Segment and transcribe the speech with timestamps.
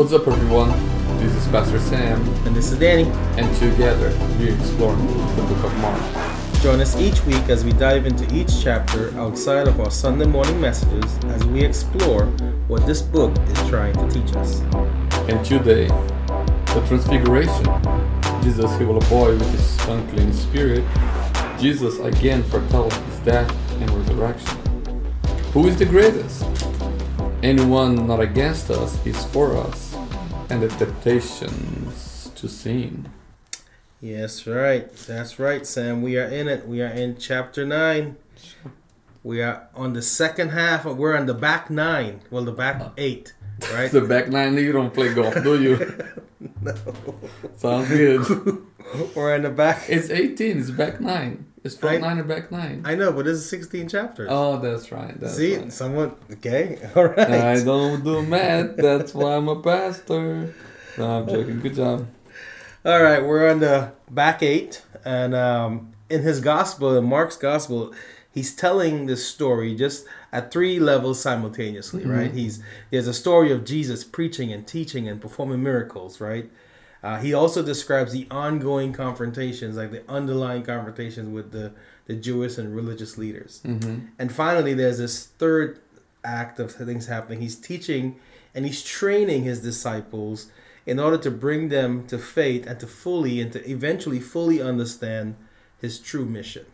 [0.00, 0.70] What's up, everyone?
[1.18, 3.04] This is Pastor Sam, And this is Danny.
[3.36, 4.08] and together
[4.38, 5.06] we're exploring
[5.36, 6.62] the book of Mark.
[6.62, 10.58] Join us each week as we dive into each chapter outside of our Sunday morning
[10.58, 12.24] messages as we explore
[12.66, 14.60] what this book is trying to teach us.
[15.28, 17.66] And today, the Transfiguration.
[18.42, 20.82] Jesus healed a boy with his unclean spirit.
[21.58, 24.56] Jesus again foretells his death and resurrection.
[25.52, 26.46] Who is the greatest?
[27.42, 29.89] Anyone not against us is for us,
[30.50, 33.08] and the temptations to sin.
[34.00, 34.92] Yes, right.
[35.06, 36.02] That's right, Sam.
[36.02, 36.66] We are in it.
[36.66, 38.16] We are in chapter 9.
[39.22, 40.86] We are on the second half.
[40.86, 42.22] Of, we're on the back nine.
[42.30, 42.92] Well, the back ah.
[42.96, 43.34] eight,
[43.72, 43.90] right?
[43.92, 45.76] The back nine, you don't play golf, do you?
[46.62, 46.74] no.
[47.56, 48.66] Sounds good.
[49.14, 49.84] We're in the back.
[49.88, 51.49] It's 18, it's back nine.
[51.62, 52.82] It's front I- nine and back nine.
[52.86, 54.28] I know, but is 16 chapters.
[54.30, 55.18] Oh, that's right.
[55.20, 55.72] That's See, right.
[55.72, 56.14] someone.
[56.32, 57.18] Okay, all right.
[57.30, 58.76] I don't do math.
[58.76, 60.54] That's why I'm a pastor.
[60.96, 61.60] No, I'm joking.
[61.60, 62.06] Good job.
[62.84, 67.92] All right, we're on the back eight, and um, in his gospel, in Mark's gospel,
[68.32, 72.32] he's telling this story just at three levels simultaneously, right?
[72.32, 76.50] He's there's a story of Jesus preaching and teaching and performing miracles, right?
[77.02, 81.72] Uh, he also describes the ongoing confrontations, like the underlying confrontations with the
[82.06, 83.60] the Jewish and religious leaders.
[83.64, 84.06] Mm-hmm.
[84.18, 85.80] And finally, there's this third
[86.24, 87.40] act of things happening.
[87.40, 88.18] He's teaching
[88.52, 90.50] and he's training his disciples
[90.86, 95.36] in order to bring them to faith and to fully and to eventually fully understand
[95.80, 96.66] his true mission.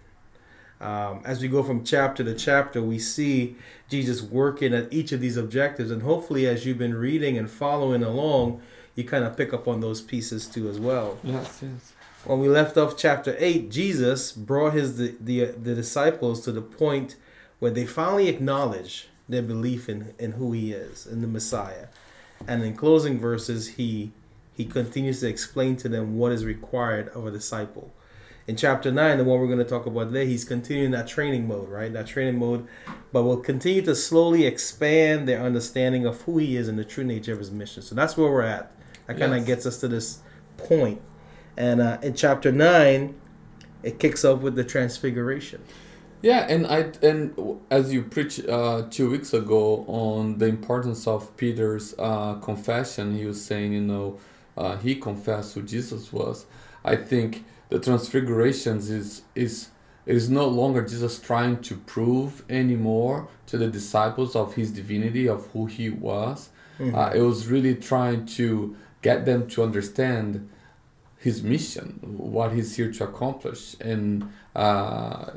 [0.81, 3.57] Um, as we go from chapter to chapter, we see
[3.89, 5.91] Jesus working at each of these objectives.
[5.91, 8.61] And hopefully, as you've been reading and following along,
[8.97, 11.19] you kind of pick up on those pieces too as well.
[11.23, 11.93] Yes, yes.
[12.25, 16.63] when we left off chapter 8 jesus brought his the, the, the disciples to the
[16.63, 17.15] point
[17.61, 21.87] where they finally acknowledge their belief in, in who he is in the messiah.
[22.49, 24.13] And in closing verses he
[24.55, 27.93] he continues to explain to them what is required of a disciple.
[28.47, 31.47] In chapter 9 the one we're going to talk about today he's continuing that training
[31.47, 31.93] mode right?
[31.93, 32.67] That training mode
[33.13, 37.05] but will continue to slowly expand their understanding of who he is and the true
[37.05, 37.83] nature of his mission.
[37.83, 38.73] So that's where we're at
[39.07, 39.47] that kind of Yes.
[39.47, 40.19] gets us to this
[40.57, 41.01] point
[41.57, 43.15] and uh, in chapter 9
[43.83, 45.61] it kicks off with the transfiguration
[46.23, 47.21] Yeah, and I and
[47.71, 53.27] as you preached uh, two weeks ago on the importance of Peter's uh, confession, he
[53.27, 54.19] was saying, you know,
[54.57, 56.47] uh, he confessed who Jesus was.
[56.93, 59.69] I think the transfigurations is is
[60.07, 65.47] is no longer Jesus trying to prove anymore to the disciples of his divinity of
[65.53, 66.49] who he was.
[66.81, 70.49] Uh, it was really trying to get them to understand
[71.19, 75.31] his mission, what he's here to accomplish, and uh,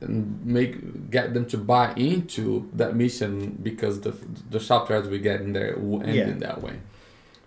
[0.00, 4.12] and make get them to buy into that mission because the
[4.50, 6.28] the chapter as we get in there will end Yeah.
[6.28, 6.76] in that way.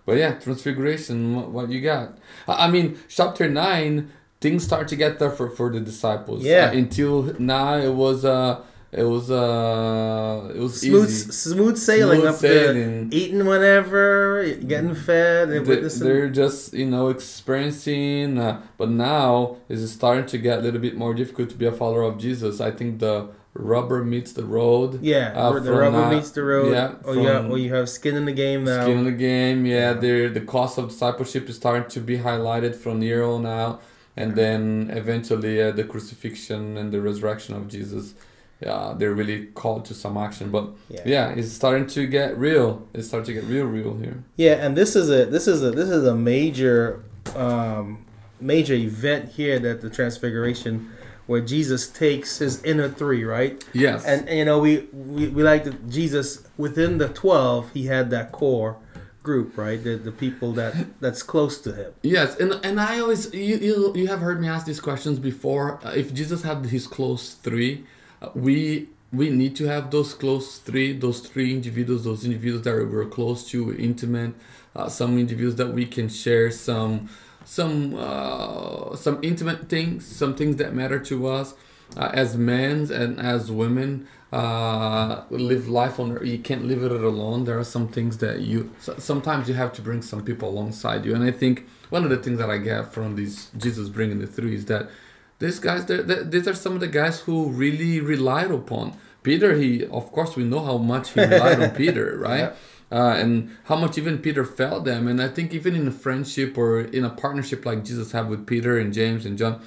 [0.06, 1.36] But yeah, transfiguration.
[1.36, 2.18] What, what you got?
[2.48, 4.12] I I mean, chapter nine,
[4.42, 6.44] things start to get there for, the disciples.
[6.44, 6.68] Yeah.
[6.68, 8.62] Uh, until now, it was uh,
[8.92, 11.32] it was uh, it was smooth easy.
[11.32, 13.10] smooth sailing Smooth up sailing.
[13.10, 18.90] there eating whatever, getting fed and They- witnessing They're just you know experiencing, uh, but
[18.90, 22.18] now it's starting to get a little bit more difficult to be a follower of
[22.18, 22.62] Jesus.
[22.62, 25.00] I think the rubber meets the road.
[25.02, 27.90] yeah uh, the rubber uh, meets the road yeah, or you have or you have
[27.90, 30.00] skin in the game now Skin in the game, yeah.
[30.00, 30.28] Yeah.
[30.30, 33.82] The cost of discipleship is starting to be highlighted from here on out,
[34.16, 38.14] and then eventually uh, the crucifixion and the resurrection of Jesus.
[38.60, 41.02] Yeah, they're really called to some action, but yeah.
[41.06, 42.88] yeah, it's starting to get real.
[42.94, 44.24] It's starting to get real, real here.
[44.36, 47.04] Yeah, and this is a this is a this is a major
[47.36, 48.06] um,
[48.40, 50.92] major event here that the transfiguration
[51.28, 53.64] where Jesus takes his inner three, right?
[53.74, 57.86] Yes, And, and you know, we, we we like that Jesus within the 12, he
[57.86, 58.78] had that core
[59.22, 59.84] group, right?
[59.84, 61.92] The the people that that's close to him.
[62.02, 65.80] Yes, and and I always you you, you have heard me ask these questions before.
[65.86, 67.86] Uh, if Jesus had his close three,
[68.34, 73.06] we we need to have those close three, those three individuals, those individuals that we're
[73.06, 74.34] close to, intimate,
[74.76, 77.10] uh, some individuals that we can share some
[77.46, 81.54] some uh, some intimate things, some things that matter to us
[81.96, 84.08] uh, as men and as women.
[84.30, 88.70] Uh, live life on you can't live it alone there are some things that you
[88.98, 92.18] sometimes you have to bring some people alongside you and i think one of the
[92.18, 94.90] things that i get from these jesus bringing the three is that
[95.40, 99.56] these guys they're, they these are some of the guys who really relied upon peter.
[99.56, 102.54] He of course we know how much he relied on peter right?
[102.90, 105.08] Uh, and how much even peter felt them.
[105.08, 108.48] And i think even in a friendship or in a partnership like jesus had with
[108.48, 109.62] peter and james and john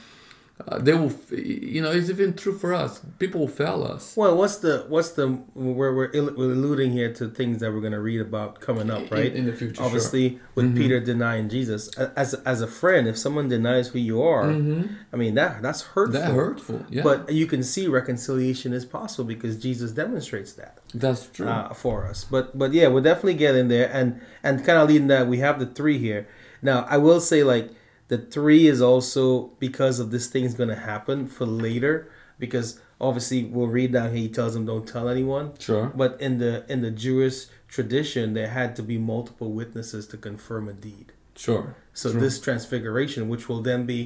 [0.69, 1.13] uh, they will.
[1.31, 3.01] You know, it's even true for us.
[3.19, 4.17] People will fail us.
[4.17, 7.81] Well, what's the what's the we're we're, ill- we're alluding here to things that we're
[7.81, 9.27] going to read about coming up, right?
[9.27, 9.85] In, in the future, sure.
[9.87, 10.77] Obviously, with Mhm.
[10.77, 14.89] Peter denying Jesus, as as a friend, if someone denies who you are, Mhm.
[15.13, 16.21] I mean that that's hurtful.
[16.21, 16.85] That hurtful.
[16.91, 21.47] Yeah, But you can see reconciliation is possible because Jesus demonstrates that that's true.
[21.49, 22.25] uh, for us.
[22.31, 25.39] But but yeah, we'll definitely get in there and and kind of leading that we
[25.39, 26.27] have the three here.
[26.63, 27.71] Now I will say like
[28.11, 29.25] the three is also
[29.59, 34.29] because of this thing's gonna happen for later because obviously we'll read down here he
[34.29, 35.53] tells them don't tell anyone.
[35.59, 35.87] sure.
[36.03, 40.69] But in the in the Jewish tradition, there had to be multiple witnesses to confirm
[40.69, 41.13] a deed.
[41.37, 41.77] Sure.
[41.95, 42.21] So True.
[42.21, 44.01] this transfiguration, which will then be,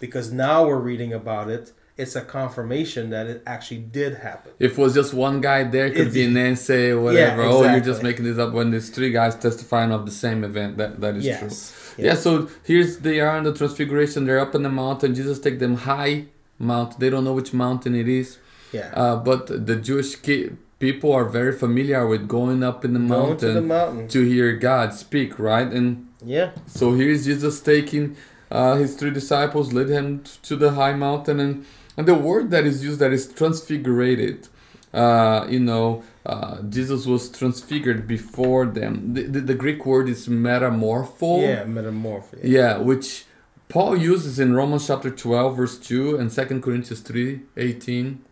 [0.00, 4.50] because now we're reading about it, it's a confirmation that it actually did happen.
[4.58, 7.42] If it was just one guy there, could It's- be an essay or whatever.
[7.42, 8.52] Oh, you're just making this up.
[8.52, 11.48] When there's three guys testifying of the same event, that that is true.
[11.96, 12.04] Yes.
[12.06, 12.14] Yeah.
[12.14, 14.26] So here's they are in the transfiguration.
[14.26, 15.14] They're up in the mountain.
[15.14, 16.26] Jesus take them high
[16.58, 16.98] mount.
[17.00, 18.38] They don't know which mountain it is.
[18.72, 18.90] Yeah.
[18.94, 23.06] Uh, but the Jewish ki- people are very familiar with going up in the to
[23.06, 24.08] the mountain mountain.
[24.08, 25.68] to hear God speak, right?
[25.72, 26.50] And Yeah.
[26.66, 28.16] so here's Jesus taking
[28.50, 31.64] uh, his three disciples, led him to the high mountain, and,
[31.96, 34.48] and the word that is used that is transfigurated.
[34.94, 39.14] Uh, you know, uh, Jesus was transfigured before them.
[39.14, 41.42] The, the, the Greek word is metamorpho.
[41.42, 41.64] Yeah.
[41.64, 42.38] Metamorph.
[42.42, 43.24] Yeah, which
[43.68, 48.24] Paul uses in Romans chapter 12, verse 2, and 2 Corinthians 3, 18.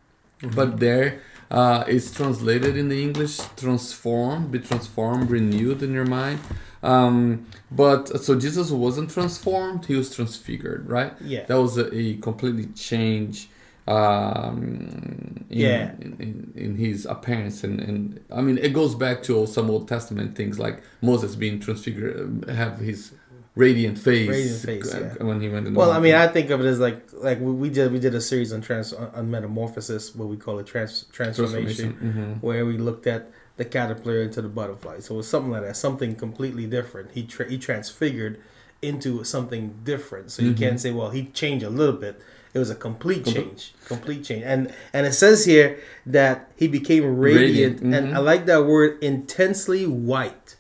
[0.55, 1.21] But there
[1.53, 6.41] uh, it's translated in the English transform, be transformed, renewed in your mind.
[6.83, 11.13] Um, but so Jesus wasn't transformed, he was transfigured, right?
[11.21, 11.45] Yeah.
[11.45, 13.51] That was a, a completely change
[13.87, 15.93] um, in, Yeah.
[16.01, 17.65] in, in, in his appearance.
[17.65, 21.61] And, and I mean, it goes back to some Old Testament things like Moses being
[21.61, 23.13] transfigured, have his
[23.55, 25.23] radiant face, Radiant face, yeah.
[25.25, 26.15] when he went in the Well, I mean.
[26.15, 28.63] I think of it as like like we, we did we did a series on
[28.63, 32.43] trans on metamorphosis, what we call a trans transformation, Transformation, mhm.
[32.43, 35.01] where we looked at the caterpillar into the butterfly.
[35.01, 37.11] So it was something like that, something completely different.
[37.13, 38.41] He tra- he transfigured
[38.81, 40.31] into something different.
[40.31, 40.59] So you Mhm.
[40.59, 42.21] can't say, well, he changed a little bit.
[42.55, 44.43] It was a complete change, complete change.
[44.45, 48.15] And and it says here that he became radiant, Radiant, and mhm.
[48.15, 50.57] I like that word, intensely white,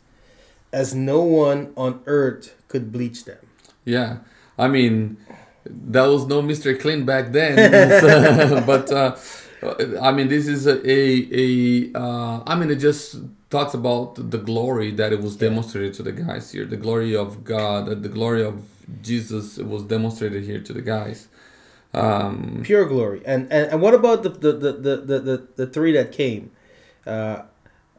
[0.73, 3.45] as no one on earth could bleach them.
[3.85, 4.19] Yeah,
[4.57, 5.19] I mean,
[5.67, 6.79] that was no Mr.
[6.81, 7.57] Clean back then,
[8.67, 9.17] but uh,
[10.01, 11.93] I mean, this is a a.
[11.95, 13.17] Uh, I mean, it just
[13.51, 17.45] talks about the glory that it was demonstrated to the guys here, the glory of
[17.45, 18.63] God, the glory of
[19.03, 21.29] Jesus was demonstrated here to the guys.
[21.95, 23.23] Um, pure glory.
[23.27, 26.51] And and, and what about the the, the, the, the, the, three that came?
[27.07, 27.43] Uh,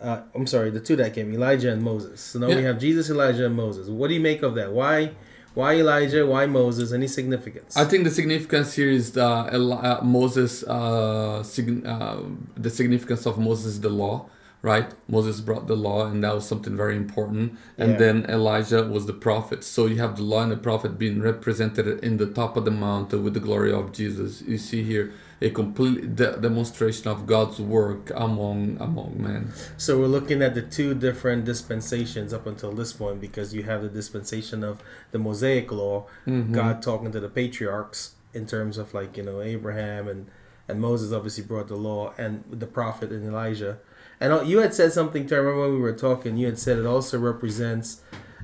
[0.02, 2.20] uh, I'm sorry, the two that came, Elijah and Moses.
[2.20, 3.88] So now we have Jesus, Elijah, and Moses.
[3.88, 4.74] What do you make of that?
[4.74, 5.12] Why
[5.54, 6.26] why Elijah?
[6.26, 6.92] Why Moses?
[6.92, 7.78] Any significance?
[7.78, 10.64] I think the significance here is the uh, Moses.
[10.64, 12.22] Uh, sig- uh,
[12.58, 14.26] the significance of Moses, the law,
[14.64, 14.92] right?
[15.10, 17.54] Moses brought the law, and that was something very important.
[17.78, 17.98] And Yeah.
[17.98, 19.64] then Elijah was the prophet.
[19.64, 22.72] So you have the law and the prophet being represented in the top of the
[22.72, 24.42] mountain with the glory of Jesus.
[24.42, 25.12] You see here
[25.42, 29.52] a complete de- demonstration of God's work among among men.
[29.76, 33.82] So we're looking at the two different dispensations up until this point because you have
[33.82, 34.82] the dispensation of
[35.12, 36.54] the Mosaic law, Mhm.
[36.54, 40.28] God talking to the patriarchs in terms of like you know Abraham and
[40.70, 43.80] and Moses obviously brought the law and the prophet and Elijah.
[44.24, 46.38] And you had said something to I remember when we were talking.
[46.38, 47.88] You had said it also represents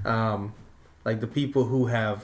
[0.05, 0.53] um,
[1.05, 2.19] like the people who have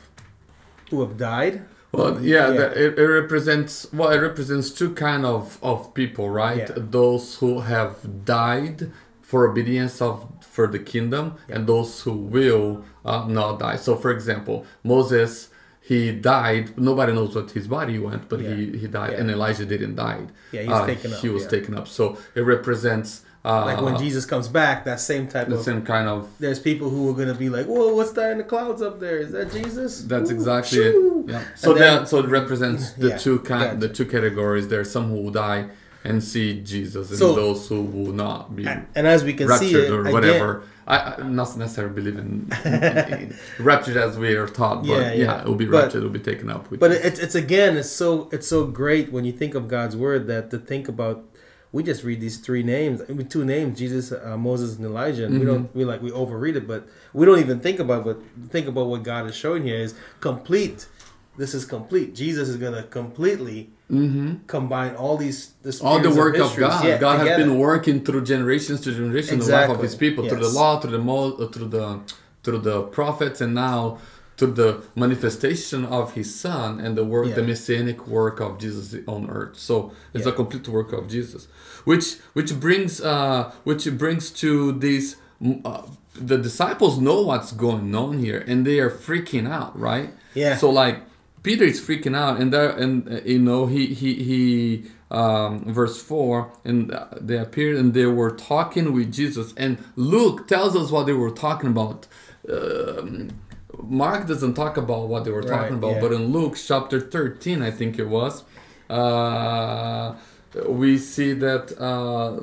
[0.89, 1.55] who have died.
[1.93, 2.57] Well, yeah, Yeah.
[2.59, 6.67] the- it, it represents well, it represents two kind of of people, right?
[6.69, 6.83] Yeah.
[6.99, 11.55] Those who have died for obedience of for the kingdom, Yeah.
[11.55, 13.77] and those who will uh, not die.
[13.77, 15.49] So, for example, Moses.
[15.95, 16.79] He died.
[16.79, 19.19] Nobody knows what his body went, but he, he died, Yeah.
[19.19, 20.21] and Elijah didn't die.
[20.51, 21.49] Yeah, he was Uh, taken up, He was yeah.
[21.55, 21.87] taken up.
[21.87, 25.61] So it represents uh, Like when Jesus comes back, that same type the of.
[25.63, 26.27] same kind of.
[26.39, 29.17] There's people who are gonna be like, "Whoa, what's that in the clouds up there?
[29.19, 31.31] Is that Jesus?" That's Ooh, exactly shoo." it.
[31.31, 31.41] Yeah.
[31.55, 33.87] So And then- that so it represents the Yeah, two kind gotcha.
[33.87, 34.67] the two categories.
[34.69, 35.61] There are some who will die
[36.03, 39.47] and see Jesus, and So- those who will not be And, and as we can
[39.61, 40.63] see it, or again- whatever.
[40.87, 45.23] I, I not necessarily believe in, in raptured as we are taught, but Yeah, yeah,
[45.25, 45.41] yeah.
[45.41, 46.01] it will be But- raptured.
[46.03, 46.79] It will be taken up with.
[46.79, 50.27] But it's it's again, it's so it's so great when you think of God's word
[50.27, 51.23] that to think about.
[51.75, 55.25] We just read these three names, two names: Jesus, uh, Moses, and Elijah.
[55.25, 55.49] And we Mhm.
[55.51, 58.05] don't we like we overread it, but we don't even think about.
[58.05, 58.17] But
[58.49, 60.87] think about what God is showing here is complete.
[61.37, 62.15] This is complete.
[62.15, 64.37] Jesus is gonna completely Mhm.
[64.47, 66.85] combine all these the all the work of God.
[66.85, 70.39] yeah, God has been working through generations to generations the life of His people through
[70.47, 71.99] the law, through the mo- through the
[72.43, 73.97] through the prophets, and now
[74.37, 79.29] to the manifestation of his son and the work the messianic work of jesus on
[79.29, 79.57] earth.
[79.57, 81.47] So it's a complete work of jesus.
[81.85, 87.93] Which which brings uh which brings to these mm, uh, the disciples know what's going
[87.93, 90.09] on here and they are freaking out right?
[90.33, 90.57] Yeah.
[90.57, 90.97] so like
[91.43, 96.01] peter is freaking out and there and uh, you know he he he um verse
[96.01, 100.91] 4 and uh, they appeared and they were talking with jesus and luke tells us
[100.91, 102.07] what they were talking about.
[102.47, 103.29] Um,
[103.83, 106.01] mark doesn't talk about what they were Right, talking about yeah.
[106.01, 108.43] but in luke chapter 13 i think it was
[108.89, 110.15] uh
[110.67, 112.39] we see that uh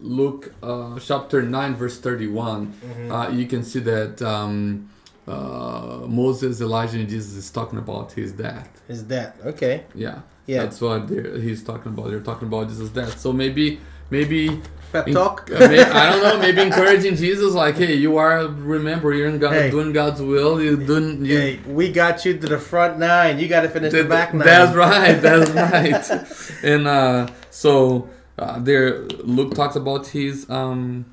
[0.00, 3.10] Luke uh, chapter 9 verse 31 Mm-hmm.
[3.12, 4.88] uh, you can see that um,
[5.26, 9.84] uh, Moses Elijah and Jesus is talking about his death His death, okay?
[9.96, 10.62] yeah Yeah.
[10.62, 13.80] that's what he's talking about they're talking about Jesus death so maybe
[14.10, 14.60] maybe
[14.92, 15.50] Pep talk.
[15.52, 19.52] uh, I don't know maybe encouraging Jesus like hey you are remember you're in God
[19.52, 19.70] Hey.
[19.70, 23.38] doing God's will you doing you, Hey, we got you to the front nine.
[23.38, 24.46] You got to finish the Th- back nine.
[24.46, 25.12] That's right.
[25.20, 26.52] That's right.
[26.64, 30.48] and uh, so uh, there, Luke talks about his.
[30.48, 31.04] Um,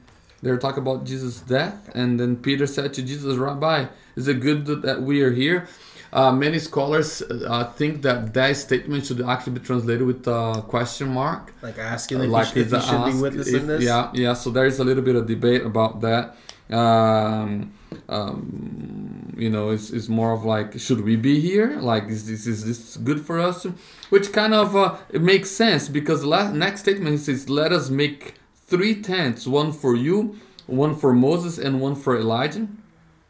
[0.42, 4.68] they're talking about Jesus' death, and then Peter said to Jesus, "Rabbi, is it good
[4.84, 5.68] that we are here?"
[6.16, 11.10] Uh, many scholars uh, think that that statement should actually be translated with a question
[11.10, 13.84] mark Like asking if like you, should, if it's should be witnessing if- this.
[13.84, 14.34] Yeah, yeah.
[14.34, 16.24] So there is a little bit of debate about that.
[16.70, 17.74] Um,
[18.08, 21.80] um, you know, it's, it's more of like, should we be here?
[21.82, 23.66] Like, is this is this good for us?
[24.10, 27.90] Which kind of uh, it makes sense because the last next statement says, "Let us
[27.90, 32.68] make three tents: one for you, one for Moses, and one for Elijah."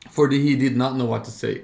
[0.10, 1.64] For the, he did not know what to say,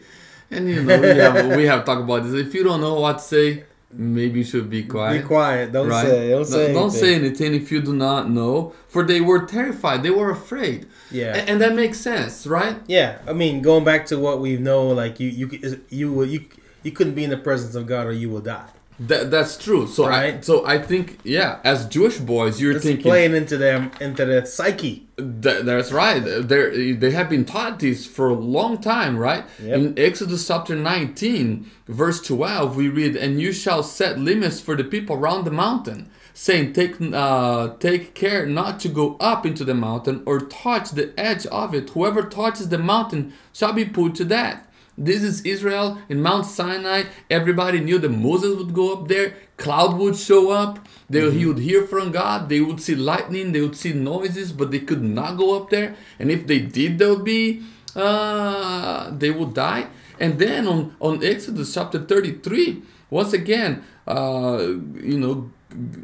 [0.51, 2.33] and you know we have we have talked about this.
[2.47, 5.71] If you don't know what to say, maybe you should be quiet Be quiet.
[5.71, 6.05] Don't right?
[6.07, 6.29] say.
[6.29, 6.73] Don't say.
[6.73, 7.25] Don't say anything.
[7.47, 8.73] anything if you do not know.
[8.87, 10.03] For they were terrified.
[10.03, 10.87] They were afraid.
[11.11, 11.35] Yeah.
[11.35, 12.77] A- And, that makes sense, right?
[12.87, 16.45] Yeah, I mean, going back to what we know, like you, you, you, will- you,
[16.83, 18.69] you couldn't be in the presence of God, or you will die.
[19.07, 19.87] That, that's true.
[19.87, 23.91] So I so I think yeah, as Jewish boys, you're It's thinking playing into them,
[23.99, 25.07] into their psyche.
[25.17, 26.19] that, that's right.
[26.19, 29.43] They they have been taught this for a long time, right?
[29.63, 29.75] Yep.
[29.77, 34.83] In Exodus chapter 19, verse 12, we read, "And you shall set limits for the
[34.83, 39.73] people around the mountain." Saying, take uh, take care not to go up into the
[39.73, 41.89] mountain or touch the edge of it.
[41.89, 44.65] Whoever touches the mountain shall be put to death.
[44.97, 47.03] This is Israel in Mount Sinai.
[47.29, 49.35] Everybody knew that Moses would go up there.
[49.57, 50.87] Cloud would show up.
[51.09, 52.49] They, He would hear from God.
[52.49, 53.51] They would see lightning.
[53.51, 55.95] They would see noises, but they could not go up there.
[56.19, 57.63] And if they did, they would be,
[57.95, 59.87] uh, they would die.
[60.19, 65.51] And then on, on Exodus chapter 33, once again, uh, you know,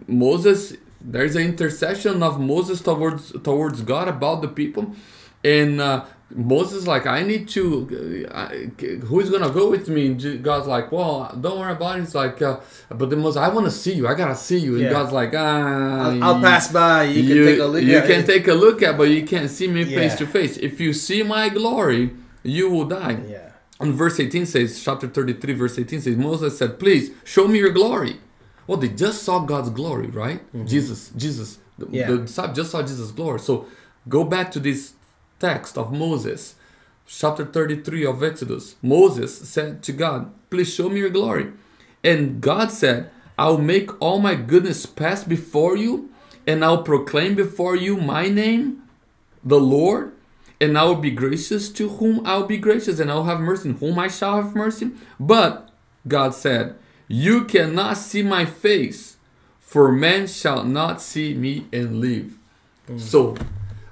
[0.08, 4.96] Moses, there's an intercession of Moses towards towards God about the people.
[5.44, 8.28] And uh, Moses like, I need to.
[8.32, 8.50] Uh,
[9.06, 10.08] who's gonna go with me?
[10.08, 12.02] And God's like, well, don't worry about it.
[12.02, 14.08] He's like, uh, but the Moses, I want to see you.
[14.08, 14.74] I gotta see you.
[14.76, 14.90] And Yeah.
[14.92, 17.04] God's like, ah, I'll, I'll pass by.
[17.04, 17.82] You, you, can take a look.
[17.84, 18.26] you at can it.
[18.26, 20.58] take a look at, but you can't see me face to face.
[20.58, 22.12] If you see my glory,
[22.44, 23.20] you will die.
[23.28, 23.52] Yeah.
[23.80, 27.70] And verse 18 says, chapter 33, verse 18 says, Moses said, Please show me your
[27.72, 28.20] glory.
[28.66, 30.42] Well, they just saw God's glory, right?
[30.66, 31.96] Jesus, Jesus, the, Mm-hmm.
[31.96, 32.08] Yeah.
[32.12, 33.40] the disciples just saw Jesus' glory.
[33.40, 33.68] So
[34.10, 34.94] go back to this
[35.40, 36.56] text of Moses,
[37.06, 38.76] chapter 33 of Exodus.
[38.82, 41.52] Moses said to God, Please show me your glory.
[42.04, 46.10] And God said, I'll make all my goodness pass before you,
[46.46, 48.84] and I'll proclaim before you my name,
[49.44, 50.14] the Lord,
[50.60, 53.40] and I will be gracious to whom I will be gracious, and I will have
[53.40, 54.92] mercy on whom I shall have mercy.
[55.20, 55.70] But
[56.08, 56.76] God said,
[57.08, 59.18] You cannot see my face,
[59.60, 62.38] for man shall not see me and live.
[62.88, 63.00] Mm.
[63.00, 63.36] So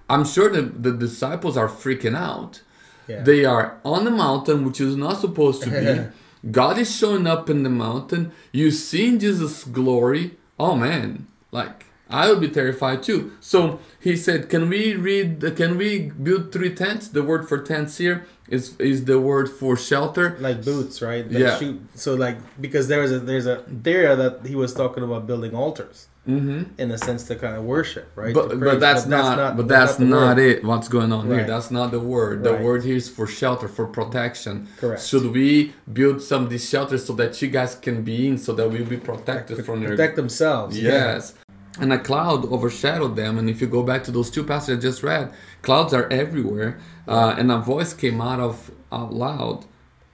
[0.10, 2.62] I'm sure that the disciples are freaking out.
[3.08, 3.22] Yeah.
[3.22, 6.08] They are on the mountain, which is not supposed to be.
[6.52, 8.32] God is showing up in the mountain.
[8.52, 10.38] You've seen Jesus' glory.
[10.60, 13.34] Oh man, like I would be terrified too.
[13.40, 15.56] So he said, "Can we read?
[15.56, 19.76] Can we build three tents?" The word for tents here is is the word for
[19.76, 20.38] shelter.
[20.40, 21.28] like boots, right?
[21.28, 21.58] That Yeah.
[21.58, 21.82] Shoot.
[21.96, 26.08] So like because there's a there's a theory that he was talking about building altars
[26.26, 28.34] hmm in a sense to kind of worship, right?
[28.34, 30.58] But, To but praise, that's, not, But that's, the not, word.
[30.58, 30.64] it.
[30.64, 31.46] What's going on here?
[31.46, 32.44] That's not the word.
[32.44, 32.64] The Right.
[32.64, 34.68] word here is for shelter, for protection.
[34.80, 35.02] Correct.
[35.04, 38.54] Should we build some of these shelters so that you guys can be in, so
[38.54, 40.80] that we'll be protected from your Protect themselves.
[40.80, 40.92] yeah.
[40.92, 41.34] Yes.
[41.80, 43.38] And a cloud overshadowed them.
[43.38, 46.80] And if you go back to those two passages I just read, clouds are everywhere.
[47.08, 49.66] Uh, and a voice came out of out loud.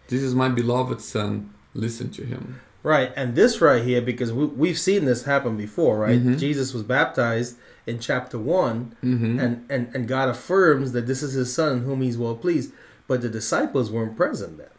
[0.08, 1.51] This is my beloved son.
[1.74, 2.60] Listen to him.
[2.84, 6.20] Right, and this right here, because we, we've seen this happen before, right?
[6.20, 6.40] Mhm.
[6.40, 11.34] Jesus was baptized in chapter one, hmm and, and, and God affirms that this is
[11.34, 12.72] his son in whom he's well pleased.
[13.08, 14.70] but the disciples weren't present then.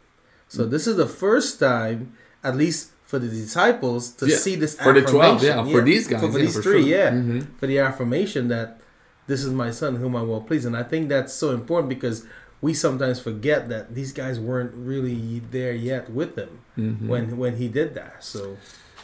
[0.47, 4.73] So this is the first time, at least for the disciples, to Yeah, see this
[4.75, 5.65] for the 12, affirmation.
[5.67, 6.89] yeah, for these guys, for, for yeah, these for three, sure.
[6.97, 7.45] yeah, Mhm.
[7.59, 8.81] for the affirmation that
[9.27, 12.25] this is my son, whom I will please, and I think that's so important because
[12.63, 17.07] we sometimes forget that these guys weren't really there yet with him Mhm.
[17.11, 18.23] when when he did that.
[18.23, 18.41] So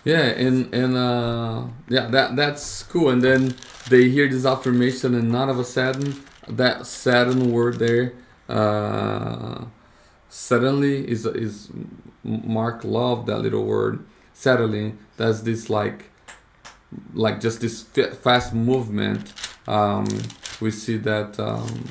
[0.06, 3.08] Yeah, and and uh, yeah, that that's cool.
[3.14, 3.42] And then
[3.92, 6.08] they hear this affirmation, and all of a sudden,
[6.48, 8.06] that sudden word there,
[8.48, 9.66] uh,
[10.30, 11.70] suddenly is is
[12.24, 14.00] Mark loved that little word.
[14.34, 16.00] Suddenly, that's this like
[17.14, 17.84] like just this
[18.24, 19.34] fast movement.
[19.68, 20.08] Um,
[20.64, 21.84] we see that um,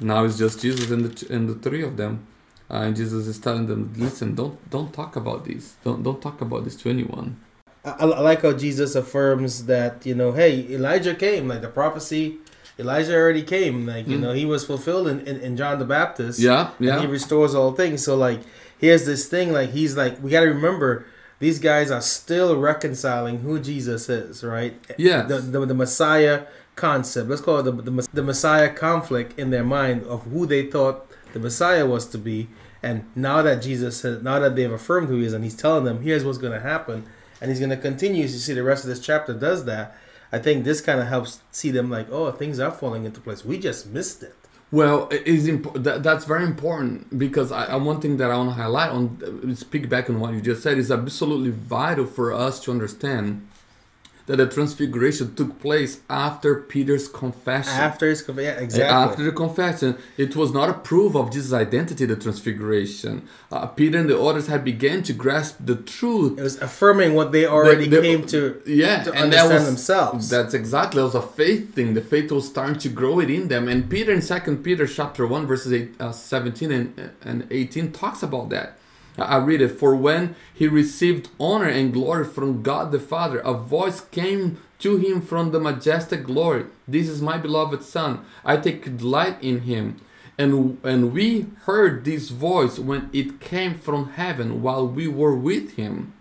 [0.00, 2.26] now it's just Jesus and the and the three of them.
[2.70, 5.74] Uh, and Jesus is telling them, "Listen, don't don't talk about this.
[5.84, 7.36] Don't don't talk about this to anyone."
[7.84, 12.38] I, I like how Jesus affirms that you know, hey, Elijah came, like the prophecy.
[12.78, 14.20] Elijah already came, like you Mm.
[14.22, 16.38] know, he was fulfilled in, in, in John the Baptist.
[16.38, 18.02] Yeah, and he restores all things.
[18.02, 18.40] So like
[18.78, 21.04] here's this thing, like he's like we got to remember
[21.38, 24.74] these guys are still reconciling who Jesus is, right?
[24.96, 27.28] Yeah, The, the the Messiah concept.
[27.28, 31.10] Let's call it the, the the Messiah conflict in their mind of who they thought
[31.32, 32.48] the Messiah was to be,
[32.82, 35.84] and now that Jesus has, now that they've affirmed who he is, and he's telling
[35.84, 37.04] them here's what's going to happen,
[37.40, 38.24] and he's going to continue.
[38.24, 39.96] As you see, the rest of this chapter does that.
[40.34, 43.44] I think this kind of helps see them like, oh, things are falling into place.
[43.44, 44.34] We just missed it.
[44.70, 48.36] Well, it is imp- that, that's very important because I, I one thing that I
[48.38, 52.06] want to highlight on uh, speak back on what you just said is absolutely vital
[52.06, 53.46] for us to understand
[54.26, 57.72] that the transfiguration took place after Peter's confession.
[57.72, 58.82] After his yeah, Uh, exactly.
[58.82, 63.22] After the confession, it was not a proof of Jesus' identity, the transfiguration.
[63.50, 66.38] Uh, Peter and the others had begun to grasp the truth.
[66.38, 69.64] It was affirming what they already The- the- came to yeah, to and that was
[69.66, 70.28] themselves.
[70.30, 71.94] That's exactly it was a faith thing.
[71.94, 73.68] The faith was starting to grow it in them.
[73.68, 78.22] And Peter in Second Peter chapter one verses eight, uh, seventeen and, and eighteen talks
[78.22, 78.78] about that.
[79.18, 79.68] I read it.
[79.78, 84.96] For when he received honor and glory from God the Father, a voice came to
[84.96, 86.64] him from the majestic glory.
[86.88, 88.24] This is my beloved Son.
[88.44, 90.00] I take delight in him.
[90.38, 95.76] And and we heard this voice when it came from heaven while we were with
[95.76, 96.14] him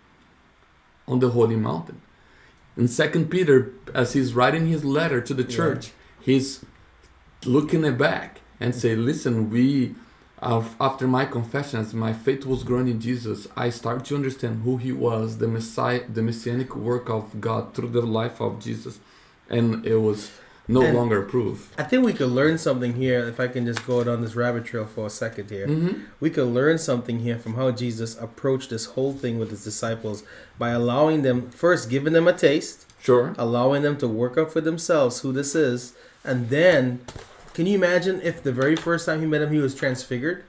[1.07, 2.01] on the holy mountain.
[2.77, 5.55] In Second Peter, as he's writing his letter to the Yeah.
[5.55, 6.63] church, he's
[7.45, 9.95] looking it back and say, "Listen, we,
[10.41, 13.47] after my confessions, my faith was growing in Jesus.
[13.55, 17.89] I started to understand who He was, the Messiah, the messianic work of God through
[17.89, 18.99] the life of Jesus,
[19.49, 20.31] and it was
[20.67, 23.19] no And- longer proof." I think we could learn something here.
[23.27, 26.29] If I can just go down this rabbit trail for a second here, hmm we
[26.29, 30.23] could learn something here from how Jesus approached this whole thing with his disciples
[30.57, 33.33] by allowing them first, giving them a taste, Sure.
[33.37, 36.99] allowing them to work out for themselves who this is, and then.
[37.53, 40.43] Can you imagine if the very first time he met him, he was transfigured?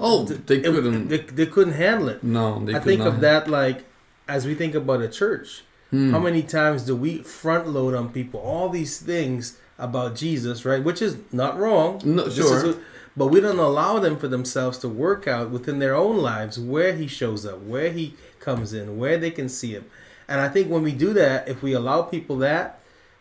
[0.00, 1.08] Oh, they couldn't.
[1.08, 2.22] they, they couldn't handle it.
[2.22, 3.84] no, they I think of that like
[4.28, 5.62] as we think about a church.
[5.90, 6.10] Hmm.
[6.12, 10.82] How many times do we front load on people all these things about Jesus, right?
[10.84, 12.00] Which is not wrong.
[12.04, 12.66] No, sure.
[12.66, 12.78] what-
[13.16, 16.92] but we don't allow them for themselves to work out within their own lives where
[16.94, 19.86] he shows up, where he comes in, where they can see him.
[20.28, 22.77] And I think when we do that, if we allow people that,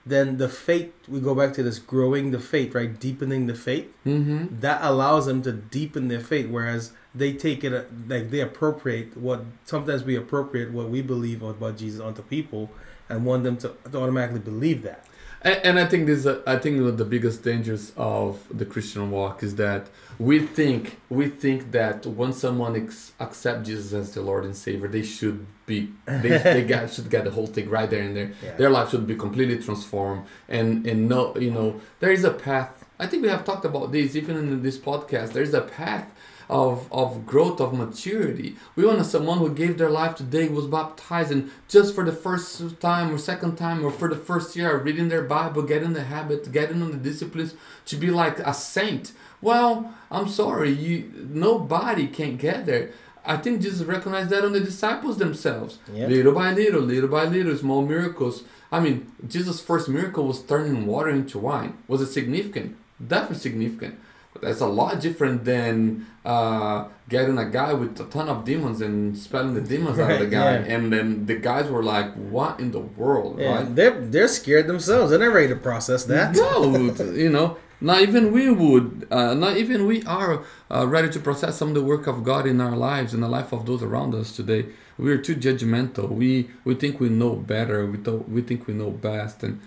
[0.09, 2.99] then the faith, we go back to this growing the faith, right?
[2.99, 4.61] Deepening the faith Mhm.
[4.61, 7.73] that allows them to deepen their faith whereas they take it
[8.07, 12.69] like they appropriate what sometimes we appropriate what we believe about jesus onto people
[13.09, 15.03] and want them to, to automatically believe that
[15.41, 19.43] And, and I think this, uh, I think the biggest dangers of the Christian walk
[19.43, 19.87] is that
[20.19, 24.87] we think we think that once someone ex- accept Jesus as the Lord and Savior,
[24.87, 28.31] they should be they, they got, should get the whole thing right there and there.
[28.43, 28.55] Yeah.
[28.55, 32.85] Their life should be completely transformed and and no, you know, there is a path.
[32.99, 35.33] I think we have talked about this even in this podcast.
[35.33, 36.11] There is a path
[36.49, 38.55] of, of growth of maturity.
[38.75, 42.79] We want someone who gave their life today was baptized and just for the first
[42.79, 46.51] time or second time or for the first year reading their Bible, getting the habit,
[46.51, 47.55] getting on the disciplines
[47.85, 49.11] to be like a saint.
[49.41, 52.91] Well, I'm sorry, you nobody can get there.
[53.25, 55.79] I think Jesus recognized that on the disciples themselves.
[55.93, 56.07] Yeah.
[56.07, 58.43] Little by little, little by little, small miracles.
[58.71, 61.77] I mean, Jesus' first miracle was turning water into wine.
[61.89, 62.77] Was it significant?
[63.05, 63.99] Definitely significant.
[64.41, 69.15] That's a lot different than uh, getting a guy with a ton of demons and
[69.15, 70.53] expelling the demons out of the guy.
[70.53, 70.73] yeah.
[70.75, 73.75] And then the guys were like, what in the world, yeah, right?
[73.75, 76.75] they're they're scared themselves they're not ready to process that No,
[77.23, 81.57] you know, not even we would, uh, not even we are uh, ready to process
[81.57, 84.15] some of the work of God in our lives and the life of those around
[84.15, 84.65] us today.
[84.97, 86.09] We are too judgmental.
[86.09, 87.85] We we think we know better.
[87.85, 89.61] We don't, we think we know best, and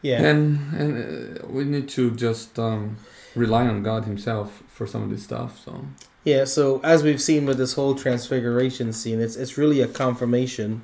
[0.00, 0.22] Yeah.
[0.22, 0.40] And
[0.80, 2.96] and uh, we need to just um,
[3.34, 5.62] rely on God Himself for some of this stuff.
[5.64, 5.86] So
[6.24, 10.82] Yeah, so as we've seen with this whole transfiguration scene, it's it's really a confirmation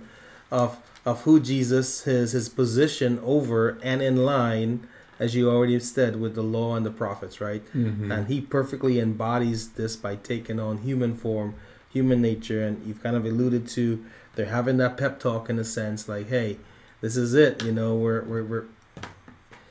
[0.51, 4.87] of of who Jesus is, his position over and in line,
[5.19, 7.63] as you already said, with the law and the prophets, right?
[7.75, 8.13] mhm.
[8.13, 11.55] And he perfectly embodies this by taking on human form,
[11.91, 15.65] human nature, and you've kind of alluded to they're having that pep talk in a
[15.65, 16.59] sense, like, hey,
[17.01, 18.65] this is it, you know, we're we're, we're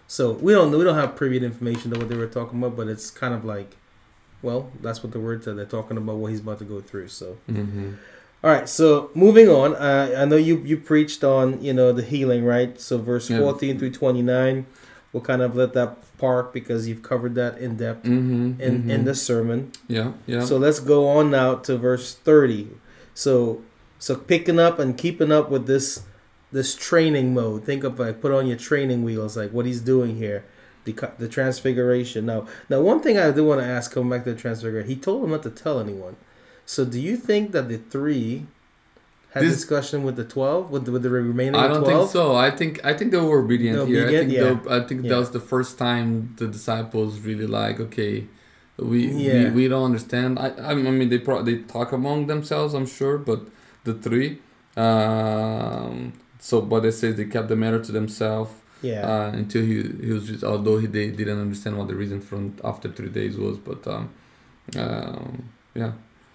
[0.07, 2.87] so we don't we don't have privy information to what they were talking about, but
[2.87, 3.75] it's kind of like
[4.43, 5.57] well, that's what the word said.
[5.57, 7.07] They're talking about what he's about to go through.
[7.07, 7.95] So, Mhm.
[8.43, 8.69] all right.
[8.69, 12.79] So moving on, uh, I know you you preached on you know the healing, right?
[12.79, 13.39] So verse Yeah.
[13.39, 14.65] fourteen through twenty nine,
[15.11, 18.59] we'll kind of let that park because you've covered that in depth Mhm.
[18.59, 19.05] in in mhm.
[19.05, 19.71] the sermon.
[19.87, 22.67] yeah yeah So let's go on now to verse thirty.
[23.13, 23.61] So
[23.99, 26.01] so picking up and keeping up with this
[26.51, 27.63] this training mode.
[27.65, 30.45] Think of like put on your training wheels, like what he's doing here.
[30.85, 32.25] The, the transfiguration.
[32.25, 34.95] Now, now one thing I do want to ask, coming back to the transfiguration, he
[34.95, 36.15] told him not to tell anyone.
[36.65, 38.45] So, do you think that the three
[39.31, 42.03] had This- discussion with the twelve, with the, with the remaining I don't twelve?
[42.03, 42.35] think so.
[42.37, 44.03] I think I think they were obedient They're here.
[44.07, 44.75] obedient, I think yeah.
[44.77, 45.09] I think Yeah.
[45.11, 48.25] that was the first time the disciples really like okay,
[48.77, 49.43] we Yeah.
[49.45, 50.39] we, we don't understand.
[50.39, 52.73] I I mean they pro- they talk among themselves.
[52.73, 53.41] I'm sure, but
[53.83, 54.39] the three.
[54.77, 59.81] Um, so, but they say they kept the matter to themselves Yeah, uh, until he
[60.05, 63.37] he was just although he they didn't understand what the reason from after three days
[63.37, 63.57] was.
[63.57, 64.09] But um,
[64.75, 65.93] um, yeah.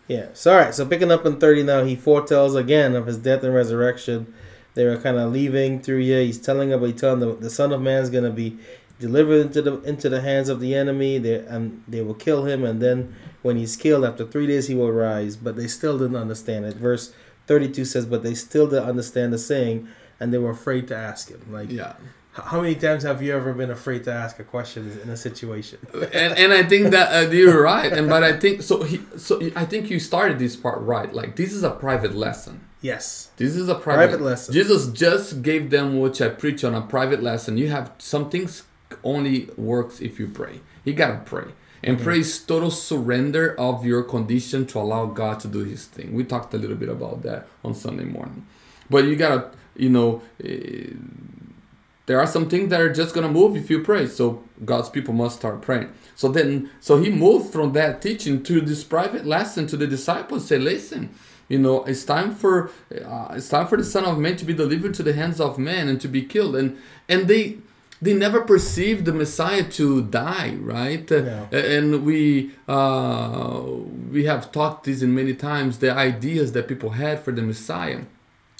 [0.08, 0.26] yeah.
[0.34, 0.74] So, all right.
[0.74, 4.32] So, picking up in thirty now, he foretells again of his death and resurrection.
[4.74, 6.22] They were kind of leaving through here.
[6.22, 8.58] He's telling about, he's telling the, the Son of Man is going to be
[8.98, 11.18] delivered into the into the hands of the enemy.
[11.18, 14.74] They and they will kill him, and then when he's killed, after three days, he
[14.74, 15.36] will rise.
[15.36, 16.76] But they still didn't understand it.
[16.76, 17.12] Verse
[17.46, 19.88] thirty-two says, "But they still didn't understand the saying,
[20.20, 21.94] and they were afraid to ask him." Like, Yeah.
[22.32, 25.78] how many times have you ever been afraid to ask a question in a situation?
[26.12, 27.92] and and I think that uh, you're right.
[27.92, 28.82] And but I think so.
[28.84, 31.12] He so I think you started this part right.
[31.12, 32.60] Like this is a private lesson.
[32.80, 34.52] Yes, This is a private, private lesson.
[34.54, 37.56] Jesus just gave them which I preach on a private lesson.
[37.56, 38.64] You have some things
[39.04, 40.60] only works if you pray.
[40.84, 41.44] You gotta pray.
[41.82, 42.04] And Mm-hmm.
[42.04, 46.14] pray is total surrender of your condition to allow God to do His thing.
[46.14, 48.46] We talked a little bit about that on Sunday morning.
[48.88, 50.90] But you gotta, you know, eh,
[52.06, 54.06] there are some things that are just gonna move if you pray.
[54.06, 55.92] So God's people must start praying.
[56.14, 60.46] So then, so he moved from that teaching to this private lesson to the disciples.
[60.46, 61.14] Say, listen,
[61.48, 62.70] you know, it's time for
[63.04, 65.58] uh, it's time for the Son of Man to be delivered to the hands of
[65.58, 66.56] men and to be killed.
[66.56, 66.76] And
[67.08, 67.58] and they
[68.02, 71.08] they never perceived the Messiah to die, right?
[71.08, 71.48] No.
[71.52, 73.62] And we uh,
[74.10, 75.78] we have taught this in many times.
[75.78, 78.00] The ideas that people had for the Messiah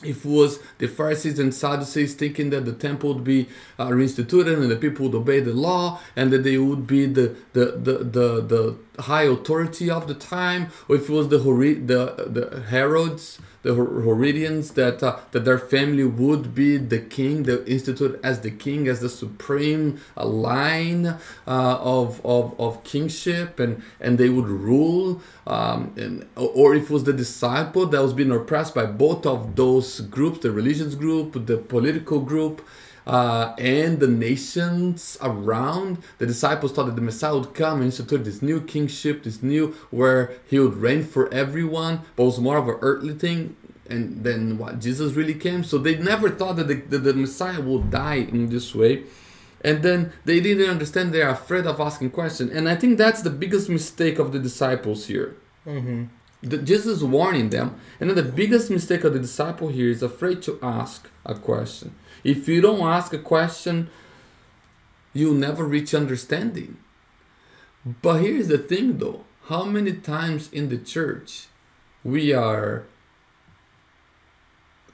[0.04, 4.60] if it was the Pharisees and Sadducees thinking that the temple would be uh, reinstituted
[4.60, 7.98] and the people would obey the law and that they would be the the, the,
[7.98, 13.38] the, the high authority of the time, or if it was the the the Herods,
[13.62, 18.40] the Her- Herodians that uh, that their family would be the king, the institute as
[18.40, 24.28] the king, as the supreme uh, line uh, of, of of kingship, and and they
[24.28, 25.20] would rule.
[25.46, 29.56] Um, and or if it was the disciple that was being oppressed by both of
[29.56, 32.62] those groups, the religious group, the political group,
[33.06, 35.98] uh, and the nations around.
[36.18, 39.74] The disciples thought that the Messiah would come and institute this new kingship, this new
[39.90, 43.56] where he would reign for everyone, but it was more of an earthly thing.
[43.88, 47.60] And then what Jesus really came, so they never thought that the, that the Messiah
[47.60, 49.04] would die in this way.
[49.64, 51.12] And then they didn't understand.
[51.12, 54.38] They are afraid of asking questions, and I think that's the biggest mistake of the
[54.38, 55.36] disciples here.
[55.66, 56.04] Mm-hmm.
[56.42, 60.58] Jesus is warning them, and the biggest mistake of the disciple here is afraid to
[60.60, 61.94] ask a question.
[62.24, 63.90] If you don't ask a question,
[65.12, 66.78] you'll never reach understanding.
[67.84, 71.46] But here's the thing, though: how many times in the church
[72.02, 72.84] we are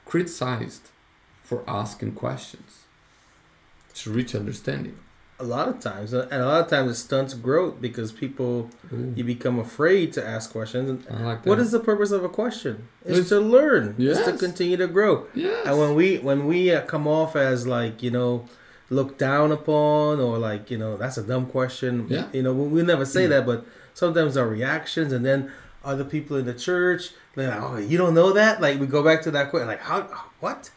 [0.05, 0.89] criticized
[1.43, 2.85] for asking questions
[3.95, 4.97] to reach understanding?
[5.41, 9.13] A lot of times, and a lot of times it stunts growth because people Ooh,
[9.15, 11.09] you become afraid to ask questions.
[11.09, 12.89] Like what is the purpose of a question?
[13.05, 13.95] It's, It's- to learn.
[13.97, 15.27] It's to continue to grow.
[15.33, 15.65] Yes.
[15.65, 18.49] And when we when we uh, come off as like you know
[18.89, 22.07] looked down upon or like you know that's a dumb question.
[22.09, 22.27] Yeah.
[22.33, 25.51] You know we, we never say that, but sometimes our reactions and then
[25.85, 29.01] other people in the church they're like, oh you don't know that like we go
[29.01, 30.01] back to that question like how
[30.41, 30.69] what.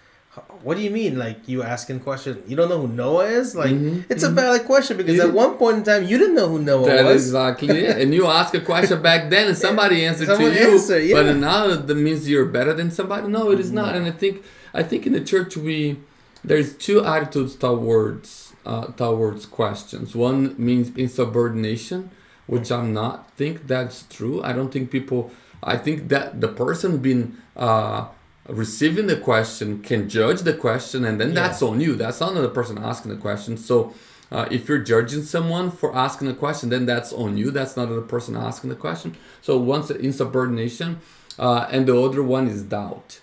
[0.62, 1.18] What do you mean?
[1.18, 2.42] Like you asking question?
[2.47, 3.55] You don't know who Noah is?
[3.55, 6.49] Like Mhm, it's a valid question because at one point in time you didn't know
[6.49, 7.27] who Noah That was.
[7.27, 8.01] exactly it.
[8.01, 10.73] And you ask a question back then, and somebody answered Someone to you.
[10.73, 11.16] answered, yeah.
[11.23, 13.29] But now that means you're better than somebody.
[13.29, 13.95] No, it is not.
[13.95, 14.42] And I think
[14.73, 15.99] I think in the church we
[16.42, 20.14] there's two attitudes towards uh, towards questions.
[20.16, 22.11] One means insubordination,
[22.47, 24.42] which I'm not think that's true.
[24.42, 25.31] I don't think people.
[25.62, 28.07] I think that the person being uh,
[28.48, 31.35] receiving the question can judge the question, and then Yeah.
[31.35, 31.94] that's on you.
[31.96, 33.57] That's not the person asking the question.
[33.57, 33.92] So.
[34.31, 37.50] Uh, if you're judging someone for asking a question, then that's on you.
[37.50, 39.14] That's not the person asking the question.
[39.42, 41.00] So one's insubordination,
[41.38, 43.20] uh, and the other one is doubt.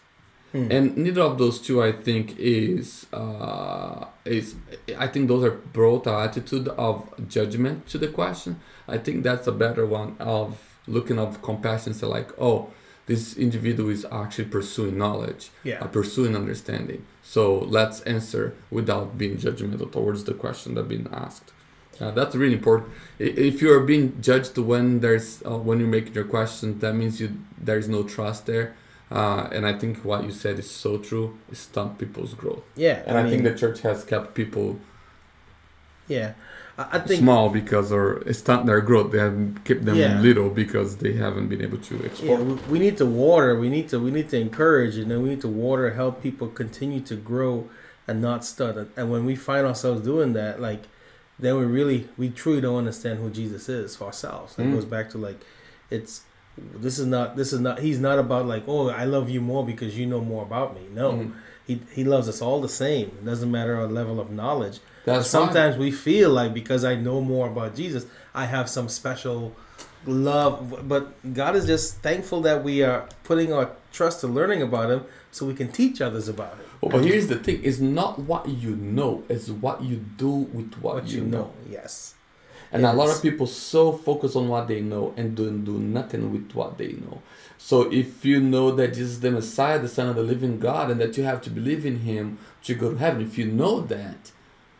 [0.54, 4.54] And neither of those two, I think, is uh, is.
[5.00, 6.96] I think those are both an attitude of
[7.28, 8.60] judgment to the question.
[8.88, 11.96] I think that's a better one of looking of compassion.
[11.96, 12.70] So like, oh,
[13.10, 15.84] this individual is actually pursuing knowledge, Yeah.
[15.84, 17.02] uh, pursuing understanding.
[17.24, 17.42] So
[17.78, 18.44] let's answer
[18.78, 21.52] without being judgmental towards the question that being asked.
[22.00, 22.90] Uh, that's really important.
[23.18, 27.20] If you are being judged when there's uh, when you're making your question, that means
[27.22, 27.28] you
[27.68, 28.68] there is no trust there.
[29.12, 31.28] Uh, and I think what you said is so true.
[31.52, 32.64] It stunt people's growth.
[32.76, 32.98] Yeah.
[33.08, 34.80] And I, think mean, the church has kept people
[36.08, 36.34] yeah.
[36.94, 39.12] I, think small because or stunt their growth.
[39.12, 40.20] They have kept them Yeah.
[40.20, 43.60] little because they haven't been able to Yeah, we, we need to water.
[43.60, 46.48] We need to we need to encourage, and then we need to water, help people
[46.48, 47.68] continue to grow
[48.08, 48.88] and not stutter.
[48.98, 50.84] And when we find ourselves doing that, like
[51.38, 54.58] then we really we truly don't understand who Jesus is for ourselves.
[54.58, 54.74] It Mm.
[54.74, 55.40] goes back to like
[55.90, 56.22] it's
[56.58, 59.66] this is not this is not he's not about like oh I love you more
[59.66, 60.82] because you know more about me.
[60.94, 61.32] No, Mhm.
[61.68, 63.08] he he loves us all the same.
[63.22, 64.80] It doesn't matter our level of knowledge.
[65.06, 65.46] That's fine.
[65.46, 69.56] Sometimes we feel like because I know more about Jesus, I have some special
[70.06, 70.88] love.
[70.88, 75.06] But God is just thankful that we are putting our trust in learning about Him
[75.32, 76.68] so we can teach others about it.
[76.82, 80.74] Oh, but here's the thing: it's not what you know; it's what you do with
[80.76, 81.38] what, What you, you know.
[81.38, 82.16] know, yes.
[82.72, 86.32] And a lot of people so focus on what they know and don't do nothing
[86.32, 87.24] with what they know.
[87.58, 90.92] So if you know that Jesus is the Messiah, the Son of the Living God,
[90.92, 93.82] and that you have to believe in Him to go to heaven, if you know
[93.82, 94.32] that,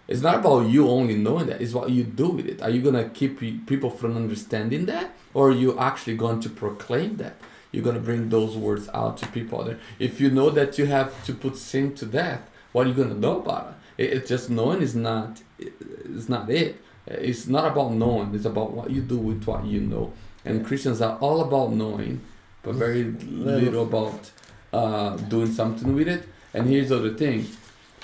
[0.10, 1.62] it's not about you only knowing that.
[1.62, 2.64] It's what you do with it.
[2.64, 7.18] Are you gonna keep people from understanding that, or are you actually going to proclaim
[7.18, 7.36] that?
[7.72, 9.64] You're gonna bring those words out to people.
[9.64, 9.78] There.
[10.00, 12.42] If you know that you have to put sin to death,
[12.72, 14.06] what are you gonna know about it?
[14.06, 15.44] it it's just knowing is not.
[15.60, 16.82] It's not it.
[17.06, 18.34] It's not about knowing.
[18.34, 20.14] It's about what you do with what you know.
[20.44, 22.22] And Christians are all about knowing,
[22.64, 24.32] but very little about
[24.74, 26.28] uh, doing something with it.
[26.52, 27.46] And here's the other thing: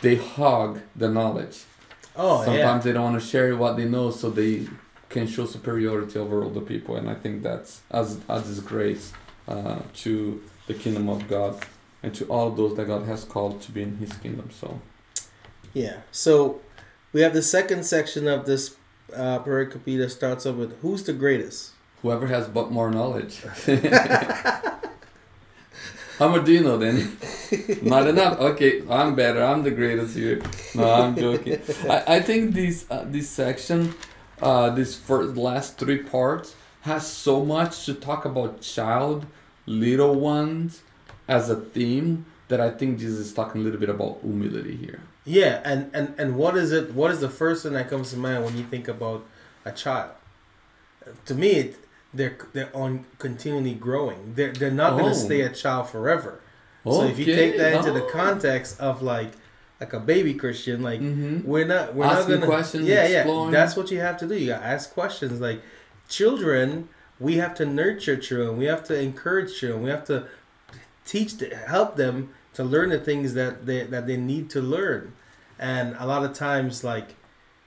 [0.04, 1.64] they hog the knowledge.
[2.16, 4.68] Oh Sometimes they don't want to share what they know, so they
[5.10, 6.96] can show superiority over other people.
[6.96, 9.14] And I think that's as as disgrace
[9.48, 11.66] uh, to the kingdom of God
[12.02, 14.50] and to all those that God has called to be in His kingdom.
[14.52, 14.80] So
[15.74, 15.98] yeah, yeah.
[16.12, 16.62] So
[17.14, 18.76] we have the second section of this
[19.14, 23.42] uh, pericope that starts up with "Who's the greatest?" whoever has but more knowledge.
[26.18, 27.18] How much do you know then?
[27.82, 28.40] Not enough.
[28.40, 29.44] Okay, I'm better.
[29.44, 30.42] I'm the greatest here.
[30.74, 31.60] No, I'm joking.
[31.90, 33.94] I, I think this uh, this section,
[34.42, 39.26] uh, this first last three parts has so much to talk about child,
[39.66, 40.84] little ones,
[41.28, 45.02] as a theme that I think Jesus is talking a little bit about humility here.
[45.26, 46.94] Yeah, and, and and what is it?
[46.94, 49.26] What is the first thing that comes to mind when you think about
[49.66, 50.12] a child?
[51.26, 51.85] To me, it,
[52.16, 54.34] they're they're on continually growing.
[54.36, 55.10] They're they're not going Oh.
[55.10, 56.40] to stay a child forever.
[56.84, 58.10] So if you take that into the Oh.
[58.10, 59.32] context of like
[59.82, 61.44] like a baby Christian, like Mhm.
[61.44, 64.36] we're not we're Asking not gonna questions, yeah yeah that's what you have to do.
[64.36, 65.42] You got to ask questions.
[65.42, 65.62] Like
[66.08, 66.88] children,
[67.20, 68.58] we have to nurture children.
[68.58, 69.84] We have to encourage children.
[69.84, 70.26] We have to
[71.06, 75.14] teach to help them to learn the things that they that they need to learn.
[75.60, 77.16] And a lot of times, like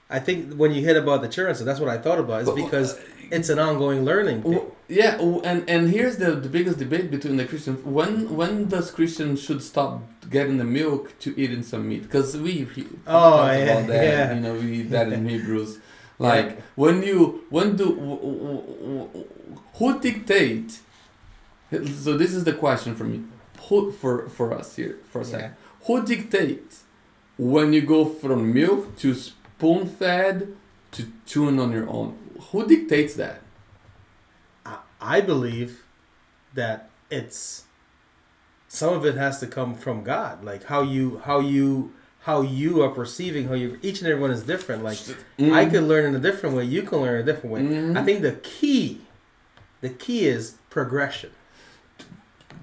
[0.09, 2.41] I think when you hit about the so that's what I thought about.
[2.41, 2.99] Is uh, because
[3.31, 4.61] it's an ongoing learning thing.
[4.87, 7.85] Yeah, and and here's the, the biggest debate between the Christians.
[7.85, 12.03] When when does Christians should stop getting the milk to eating some meat?
[12.03, 14.03] Because we, we Oh, talked yeah, about that.
[14.03, 14.33] yeah.
[14.33, 15.77] You know, we read that in Hebrews.
[16.17, 17.87] Like when you when do
[19.75, 20.79] who dictate?
[21.71, 23.23] So this is the question for me.
[23.69, 25.31] Who for for us here for a Yeah.
[25.31, 25.53] second?
[25.85, 26.83] Who dictates
[27.37, 29.15] when you go from milk to
[29.59, 30.55] spoon fed
[30.91, 32.17] to tune on your own?
[32.51, 33.41] Who dictates that?
[34.65, 35.83] I, I believe
[36.53, 37.65] that it's
[38.69, 41.91] some of it has to come from God, like how you how you
[42.21, 44.83] how you are perceiving how you each and everyone is different.
[44.83, 44.97] Like
[45.37, 45.53] Mm.
[45.53, 47.61] I could learn in a different way, you can learn a different way.
[47.61, 47.97] Mhm.
[47.97, 49.01] I think the key,
[49.81, 51.31] the key is progression.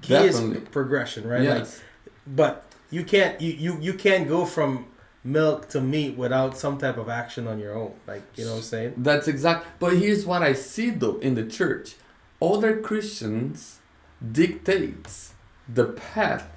[0.03, 0.59] Key Definitely.
[0.59, 1.41] is progression, right?
[1.41, 1.81] Like, Yes.
[2.27, 4.87] but you can't you, you you can't go from
[5.27, 7.93] milk to meat without some type of action on your own.
[8.07, 8.95] Like you know what I'm saying?
[8.97, 9.67] That's exact.
[9.79, 11.97] But here's what I see though in the church:
[12.41, 13.81] other Christians
[14.33, 15.35] dictates
[15.69, 16.49] the path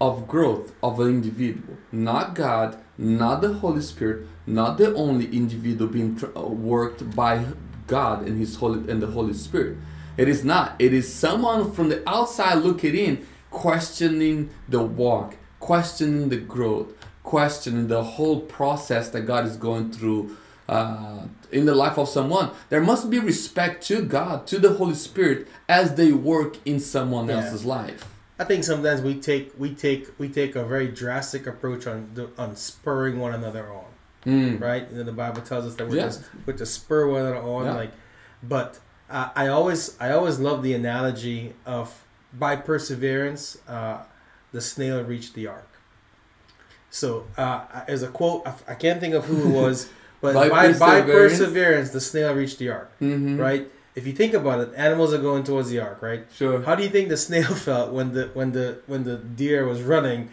[0.00, 5.90] of growth of an individual, not God, not the Holy Spirit, not the only individual
[5.90, 7.44] being tr- uh, worked by
[7.86, 9.78] God and His Holy and the Holy Spirit.
[10.16, 10.76] It is not.
[10.78, 16.92] It is someone from the outside looking in, questioning the walk, questioning the growth,
[17.24, 20.36] questioning the whole process that God is going through
[20.68, 22.50] uh, in the life of someone.
[22.70, 27.28] There must be respect to God, to the Holy Spirit, as they work in someone
[27.28, 27.36] Yeah.
[27.40, 28.04] else's life.
[28.38, 32.28] I think sometimes we take we take we take a very drastic approach on the,
[32.38, 33.84] on spurring one another on,
[34.26, 34.60] Mm.
[34.60, 34.88] right?
[34.88, 36.06] And then the Bible tells us that we're Yeah.
[36.06, 37.74] just we're to spur one another on, Yeah.
[37.74, 37.92] like.
[38.42, 38.78] But
[39.10, 43.98] uh, I always I always love the analogy of by perseverance, uh,
[44.52, 45.68] the snail reached the ark.
[46.94, 49.88] So uh, as a quote, I, I can't think of who it was,
[50.20, 51.38] but By by, by, perseverance.
[51.38, 52.90] perseverance, the snail reached the ark.
[53.00, 53.38] Mhm.
[53.38, 53.66] Right?
[53.96, 56.24] If you think about it, animals are going towards the ark, right?
[56.34, 56.62] Sure.
[56.62, 59.82] How do you think the snail felt when the when the when the deer was
[59.82, 60.30] running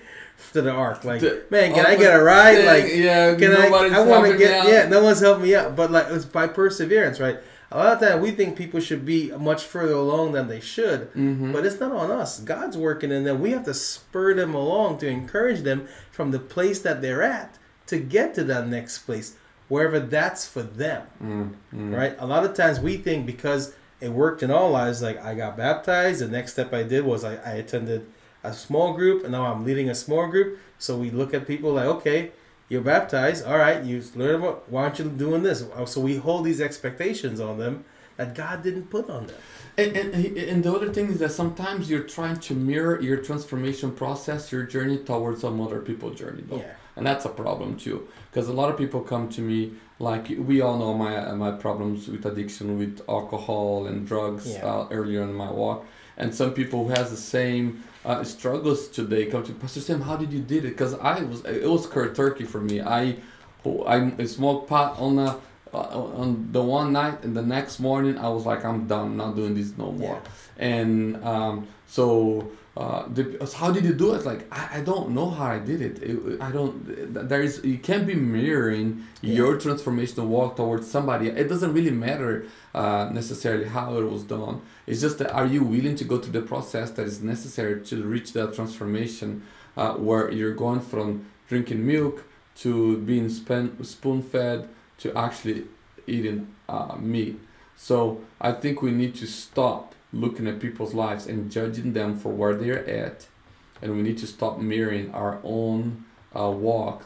[0.53, 1.03] to the ark?
[1.03, 2.55] Like, The- man, can I get a ride?
[2.55, 3.63] Dang, Like, yeah, can I?
[3.69, 4.53] nobody's I want to get.
[4.53, 4.67] out.
[4.67, 5.75] Yeah, no one's helping me out.
[5.75, 7.37] But like, it's by perseverance, right?
[7.71, 11.11] A lot of times we think people should be much further along than they should,
[11.13, 11.53] Mhm.
[11.53, 12.39] but it's not on us.
[12.41, 13.39] God's working in them.
[13.41, 17.57] We have to spur them along to encourage them from the place that they're at
[17.87, 19.35] to get to that next place,
[19.69, 21.95] wherever that's for them Mm, mm.
[21.97, 22.15] right?
[22.19, 25.55] A lot of times we think because it worked in our lives, like I got
[25.55, 28.05] baptized, the next step I did was I, I attended
[28.43, 30.57] a small group, and now I'm leading a small group.
[30.79, 32.31] So we look at people like, okay,
[32.71, 35.59] you're baptized, all right, you learn about, why aren't you doing this?
[35.93, 37.75] So we hold these expectations on them
[38.17, 39.35] that God didn't put on them.
[39.77, 43.89] And, and, and the other thing is that sometimes you're trying to mirror your transformation
[43.91, 46.57] process, your journey towards some other people's journey, though.
[46.57, 46.73] Yeah.
[46.95, 47.97] and that's a problem too.
[48.29, 49.59] Because a lot of people come to me
[49.99, 51.13] like we all know my
[51.45, 54.65] my problems with addiction, with alcohol and drugs Yeah.
[54.71, 55.79] uh, earlier in my walk,
[56.17, 57.65] and some people who has the same
[58.05, 60.01] uh, struggles today come to Pastor Sam.
[60.01, 60.69] How did you did it?
[60.69, 62.81] Because I was it was curt turkey for me.
[62.81, 63.17] I
[63.85, 65.37] I smoked pot on the.
[65.73, 65.77] Uh,
[66.17, 69.55] on the one night and the next morning I was like I'm done not doing
[69.55, 70.21] this no more
[70.57, 72.05] and um, so
[72.81, 73.23] uh, the,
[73.61, 75.95] how did you do it like I, I don't know how I did it.
[76.09, 76.15] it
[76.47, 76.73] I don't
[77.31, 78.89] there is you can't be mirroring
[79.21, 79.35] Yeah.
[79.39, 82.33] your transformational walk towards somebody it doesn't really matter
[82.81, 84.55] uh, necessarily how it was done
[84.89, 87.95] it's just that are you willing to go through the process that is necessary to
[88.15, 89.29] reach that transformation
[89.81, 91.07] uh, where you're going from
[91.49, 92.15] drinking milk
[92.63, 92.71] to
[93.09, 94.59] being spoon fed
[95.01, 95.59] to actually
[96.15, 96.39] eating
[96.75, 97.35] uh, meat
[97.75, 97.97] so
[98.49, 102.53] I think we need to stop looking at people's lives and judging them for where
[102.55, 103.27] they're at,
[103.81, 106.05] and we need to stop mirroring our own
[106.37, 107.05] uh, walk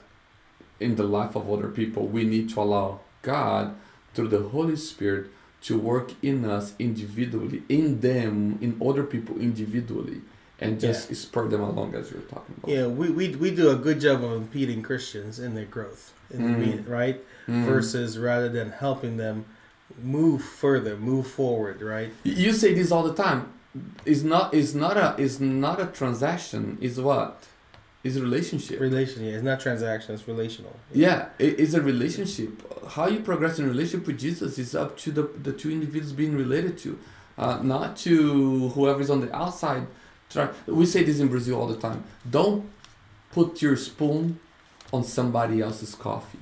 [0.80, 2.08] in the life of other people.
[2.08, 3.76] We need to allow God,
[4.14, 5.28] through the Holy Spirit,
[5.62, 10.22] to work in us individually, in them, in other people individually,
[10.60, 12.72] and just spur them along as you're talking about.
[12.72, 16.44] Yeah, we, we, we do a good job of impeding Christians in their growth, in
[16.44, 16.60] the Mm.
[16.60, 17.22] mean- right?
[17.48, 17.66] Mm.
[17.66, 19.46] Versus rather than helping them
[20.02, 22.12] move further, move forward, right?
[22.24, 23.52] You say this all the time.
[24.06, 24.54] It's not.
[24.54, 25.16] It's not a.
[25.18, 26.78] It's not a transaction.
[26.82, 27.44] It's what?
[28.06, 28.80] It's a relationship.
[28.80, 30.76] Relation, yeah, it's not transaction, it's relational.
[30.94, 32.52] Yeah, it, it's a relationship.
[32.90, 36.36] How you progress in relationship with Jesus is up to the, the two individuals being
[36.38, 37.00] related to,
[37.40, 39.88] uh, not to whoever's on the outside.
[40.30, 42.04] Try, we say this in Brazil all the time.
[42.30, 42.70] Don't
[43.32, 44.40] put your spoon
[44.94, 46.38] on somebody else's coffee.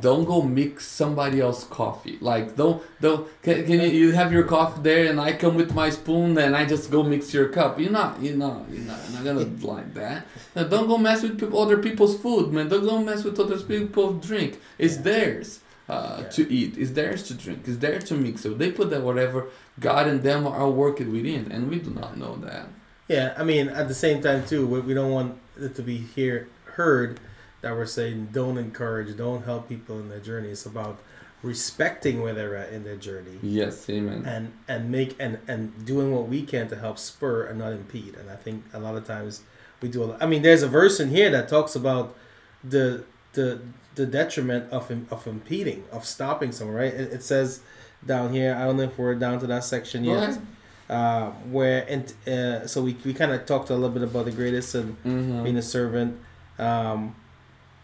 [0.00, 2.18] Don't go mix somebody else's coffee.
[2.20, 5.74] Like don't don't can, can you, you have your coffee there and I come with
[5.74, 7.78] my spoon and I just go mix your cup.
[7.78, 10.26] You're not you're not you're not, you're not gonna like that.
[10.56, 12.68] Now, don't go mess with people, other people's food, man.
[12.68, 14.60] Don't go mess with other people's drink.
[14.78, 15.02] It's Yeah.
[15.02, 16.28] theirs uh, Yeah.
[16.30, 16.76] to eat.
[16.78, 17.60] It's theirs to drink.
[17.66, 18.40] It's theirs to mix.
[18.42, 22.16] So they put that whatever God and them are working within, and we do not
[22.16, 22.68] know that.
[23.08, 25.96] Yeah, I mean, at the same time too, we, we don't want it to be
[25.98, 27.20] here heard
[27.62, 30.50] that we're saying don't encourage, don't help people in their journey.
[30.50, 30.98] It's about
[31.42, 34.22] respecting where they're at in their journey Yes, amen.
[34.26, 38.14] and and make and and doing what we can to help spur and not impede.
[38.14, 39.42] And I think a lot of times
[39.80, 40.04] we do.
[40.04, 42.14] A lot, I mean, there's a verse in here that talks about
[42.62, 43.60] the the
[43.96, 46.76] the detriment of of impeding, of stopping someone.
[46.76, 46.94] Right?
[46.94, 47.60] It, it says
[48.06, 48.54] down here.
[48.54, 50.18] I don't know if we're down to that section yet.
[50.22, 50.46] ahead.
[50.90, 54.30] Uh, where and uh, so we, we kind of talked a little bit about the
[54.30, 55.42] greatest and Mhm.
[55.42, 56.18] being a servant.
[56.58, 57.14] Um,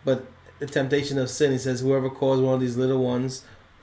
[0.09, 0.19] but
[0.63, 3.33] the temptation of sin, he says, whoever calls one of these little ones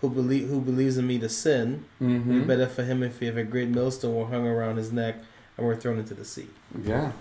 [0.02, 3.26] who believe who believes in me to sin, it'd be better for him if he
[3.32, 5.16] have a great millstone were hung around his neck
[5.56, 6.50] and were thrown into the sea.
[6.92, 7.12] Yeah.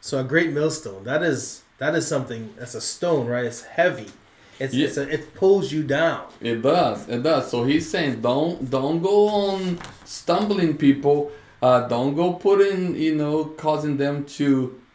[0.00, 1.40] So a great millstone, that is
[1.82, 3.44] that is something that's a stone, right?
[3.44, 4.10] It's heavy.
[4.58, 4.86] It's, Yeah.
[4.86, 6.22] it's a, it pulls you down.
[6.40, 6.98] It does.
[7.14, 7.44] It does.
[7.52, 11.18] So he's saying don't don't go on stumbling people.
[11.62, 14.48] Uh, don't go putting you know causing them to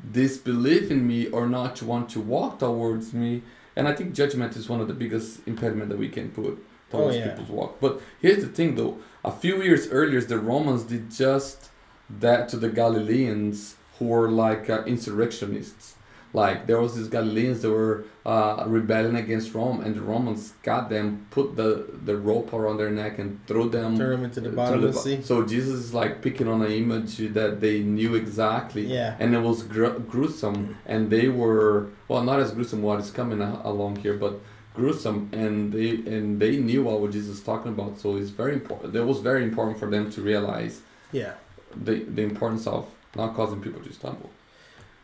[0.10, 3.44] disbelieve in me or not to want to walk towards me.
[3.76, 6.58] And I think judgment is one of the biggest impediment that we can put
[6.90, 7.30] towards Oh, yeah.
[7.30, 7.78] people's walk.
[7.80, 11.70] But here's the thing though, a few years earlier the Romans did just
[12.10, 15.96] that to the Galileans who were like uh, insurrectionists.
[16.34, 20.90] Like there was these Galileans that were uh, rebelling against Rome, and the Romans got
[20.90, 24.50] them, put the, the rope around their neck, and threw them Turn them into the
[24.52, 25.22] to bottom of the sea.
[25.22, 29.16] So Jesus is like picking on an image that they knew exactly, Yeah.
[29.20, 33.42] and it was gr- gruesome, and they were well, not as gruesome what is coming
[33.42, 34.40] a- along here, but
[34.74, 38.00] gruesome, and they and they knew what Jesus was talking about.
[38.00, 38.96] So it's very important.
[38.96, 41.34] It was very important for them to realize Yeah.
[41.76, 44.30] the the importance of not causing people to stumble.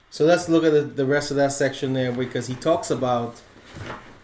[0.09, 3.41] So let's look at the, the rest of that section there because he talks about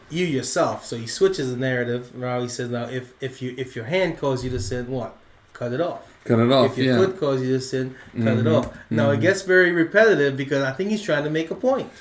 [0.10, 0.86] you yourself.
[0.86, 2.16] So he switches the narrative.
[2.16, 5.16] Now he says, now if if you if your hand calls you to sin, what?
[5.54, 6.02] Cut it off.
[6.24, 7.06] Cut it off, if your yeah.
[7.06, 8.78] foot calls you to sin, cut it Mhm, off.
[8.90, 9.22] Now it mhm.
[9.22, 11.92] gets very repetitive because I think he's trying to make a point.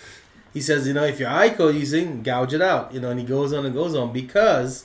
[0.55, 2.95] He says, you know, if your eye calls you to sin, gouge it out.
[2.95, 4.85] You know, and he goes on and goes on because,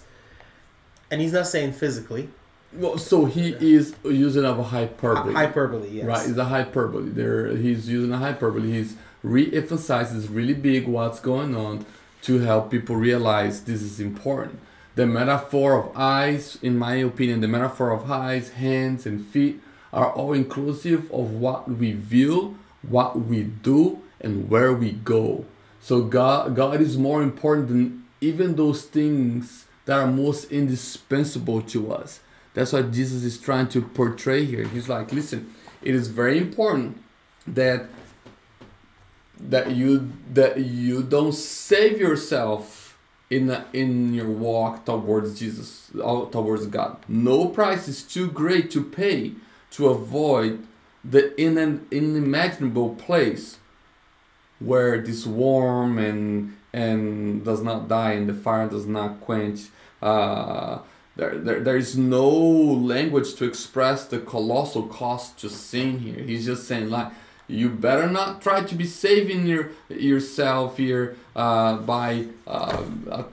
[1.11, 2.29] and he's not saying physically,
[2.77, 5.33] Well, so he is using of a hyperbole.
[5.33, 5.89] hyperbole.
[5.89, 6.05] Yes.
[6.05, 7.09] Right, it's a hyperbole.
[7.09, 8.71] There, he's using a hyperbole.
[8.71, 11.85] He's re-emphasizes really big what's going on
[12.21, 14.59] to help people realize this is important.
[14.95, 19.61] The metaphor of eyes, in my opinion, the metaphor of eyes, hands, and feet
[19.93, 25.45] are all inclusive of what we view, what we do, and where we go.
[25.81, 31.93] So God, God is more important than even those things that are most indispensable to
[31.93, 32.19] us.
[32.57, 34.67] That's what Jesus is trying to portray here.
[34.67, 35.53] He's like, listen,
[35.83, 36.99] it is very important
[37.45, 37.85] that
[39.39, 42.97] that you that you don't save yourself
[43.29, 46.97] in in your walk towards Jesus, uh, towards God.
[47.07, 49.33] No price is too great to pay
[49.77, 50.65] to avoid
[51.05, 53.59] the in an unimaginable place
[54.57, 59.67] where this warm and and does not die and the fire does not quench.
[60.01, 60.79] Uh,
[61.17, 66.23] there, there, there is no language to express the colossal cost to sin here.
[66.23, 67.11] He's just saying like
[67.47, 73.23] you better not try to be saving your yourself here uh, by uh, uh,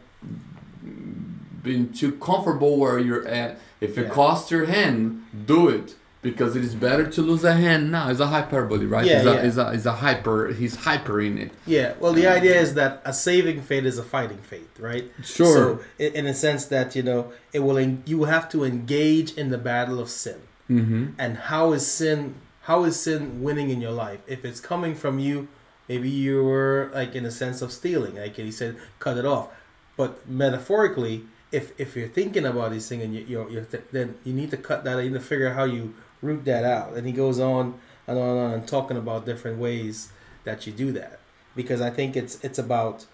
[1.63, 3.59] being too comfortable where you're at.
[3.81, 4.15] If it Yeah.
[4.15, 5.95] costs your hand, do it
[6.25, 8.11] because it is better to lose a hand now.
[8.11, 9.07] It's a hyperbole, right?
[9.07, 9.47] Yeah, it's, a, yeah.
[9.47, 10.53] it's, a, it's a hyper.
[10.53, 11.53] He's hyper in it.
[11.67, 11.95] Yeah.
[12.01, 15.07] Well, the idea is that a saving faith is a fighting faith, right?
[15.23, 15.55] Sure.
[15.55, 17.79] So, in, in a sense that you know, it will.
[17.79, 20.41] En- you have to engage in the battle of sin.
[20.69, 21.05] mm-hmm.
[21.19, 22.35] And how is sin?
[22.63, 24.21] How is sin winning in your life?
[24.27, 25.49] If it's coming from you,
[25.87, 28.17] maybe you were like in a sense of stealing.
[28.17, 29.49] Like he said, cut it off.
[29.97, 34.17] But metaphorically, if if you're thinking about this thing and you, you're, you're th- then
[34.25, 34.97] you need to cut that.
[35.05, 35.95] You need to figure out how you
[36.25, 36.95] root that out.
[36.95, 40.11] And he goes on and on and on and talking about different ways
[40.45, 41.21] that you do that
[41.55, 43.07] because I think it's it's about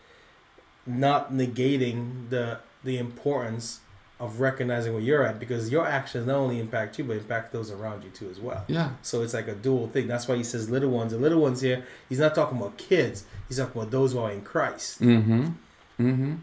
[0.86, 3.80] not negating the the importance
[4.18, 7.70] of recognizing where you're at because your actions not only impact you but impact those
[7.70, 8.64] around you too as well.
[8.68, 8.90] Yeah.
[9.02, 10.08] So it's like a dual thing.
[10.08, 11.12] That's why he says little ones.
[11.12, 13.24] The little ones here, he's not talking about kids.
[13.48, 15.00] He's talking about those who are in Christ.
[15.00, 15.46] Mm-hmm.
[15.98, 16.34] Mm-hmm.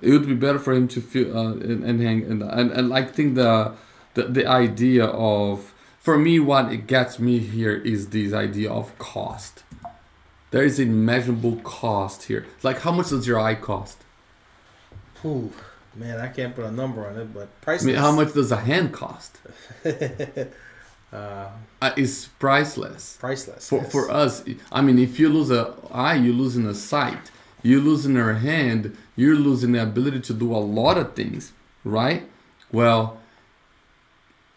[0.00, 2.94] It would be better for him to feel uh, and, and hang and, and and
[2.94, 3.74] I think the,
[4.14, 8.96] the the idea of for me what it gets me here is this idea of
[8.98, 9.62] cost.
[10.50, 12.46] There is a measurable cost here.
[12.62, 13.98] Like how much does your eye cost?
[15.22, 15.52] Whew,
[15.94, 17.86] man, I can't put a number on it, but I priceless.
[17.86, 19.38] mean, how much does a hand cost?
[21.12, 21.48] uh,
[21.80, 23.16] Uh, it's priceless.
[23.20, 23.68] priceless.
[23.68, 23.92] For, yes.
[23.92, 27.30] for us, I mean, if you lose a eye, you're losing a sight.
[27.62, 28.96] You're losing a hand.
[29.16, 31.52] You're losing the ability to do a lot of things,
[31.84, 32.28] right?
[32.70, 33.18] Well,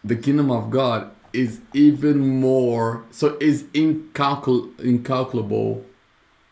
[0.04, 3.04] the kingdom of God is even more.
[3.10, 5.84] So is incalcul- incalculable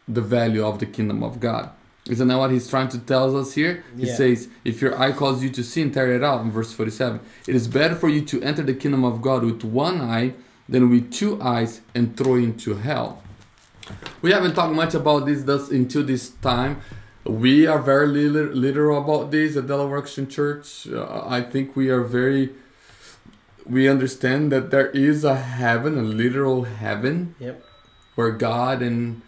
[0.07, 1.71] the value of the kingdom of God.
[2.09, 3.83] Isn't that what he's trying to tell us here?
[3.97, 4.15] He Yeah.
[4.15, 7.21] says, if your eye calls you to sin, tear it out in verse 47.
[7.49, 10.35] It is better for you to enter the kingdom of God with one eye
[10.69, 13.23] than with two eyes and throw into hell.
[14.21, 16.79] We haven't talked much about this thus until this time.
[17.25, 20.87] We are very literal about this at Delaware Christian Church.
[20.93, 22.51] Uh, I think we are very.
[23.67, 27.65] We understand that there is a heaven, a literal heaven, Yep.
[28.15, 29.23] where God and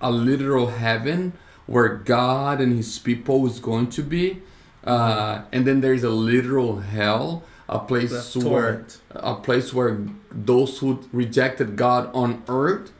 [0.00, 1.32] a literal heaven
[1.66, 4.42] where God and His people is going to be,
[4.84, 9.00] uh, and then there's a literal hell, a place That's where torment.
[9.10, 9.98] a place where
[10.30, 12.90] those who rejected God on earth,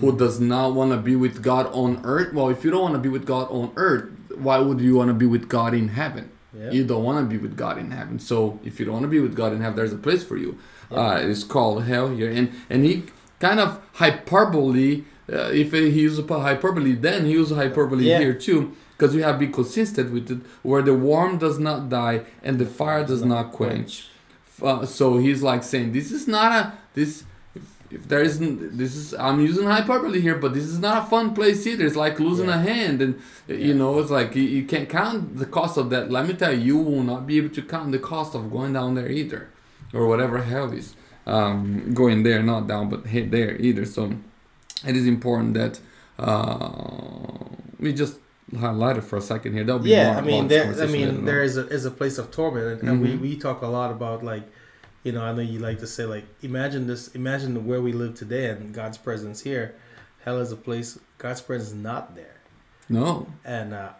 [0.00, 2.32] who does not want to be with God on earth.
[2.32, 5.08] Well, if you don't want to be with God on earth, why would you want
[5.08, 6.30] to be with God in heaven?
[6.58, 6.70] Yeah.
[6.70, 8.18] You don't want to be with God in heaven.
[8.18, 10.36] So if you don't want to be with God in heaven, there's a place for
[10.36, 10.58] you.
[10.90, 13.04] Uh, it's called hell here, and and he
[13.40, 15.04] kind of hyperbole.
[15.32, 18.20] Uh, if he used hyperbole, then he used hyperbole Yeah.
[18.20, 21.88] here too, because we have to be consistent with it, where the worm does not
[21.88, 24.08] die and the fire does not quench.
[24.62, 27.24] Uh, so he's like saying, this is not a this.
[27.90, 31.34] If, there isn't, this is I'm using hyperbole here, but this is not a fun
[31.34, 31.84] place either.
[31.86, 32.56] It's like losing Yeah.
[32.60, 33.14] a hand, and
[33.48, 36.10] uh, you know, it's like you, you can't count the cost of that.
[36.10, 38.72] Let me tell you, you will not be able to count the cost of going
[38.72, 39.48] down there either,
[39.94, 40.94] or whatever hell is
[41.26, 43.84] um, going there, not down, but hit there either.
[43.84, 44.12] So
[44.86, 45.80] it is important that
[46.18, 46.70] uh,
[47.78, 48.18] we just
[48.58, 49.64] highlight it for a second here.
[49.64, 52.16] That'll be yeah more i mean there i mean there is a is a place
[52.18, 54.44] of torment and, and we we talk a lot about like
[55.06, 58.14] you know i know you like to say like imagine this imagine where we live
[58.14, 59.74] today and god's presence here
[60.24, 62.40] hell is a place god's presence is not there
[62.88, 63.26] no.
[63.44, 63.90] and uh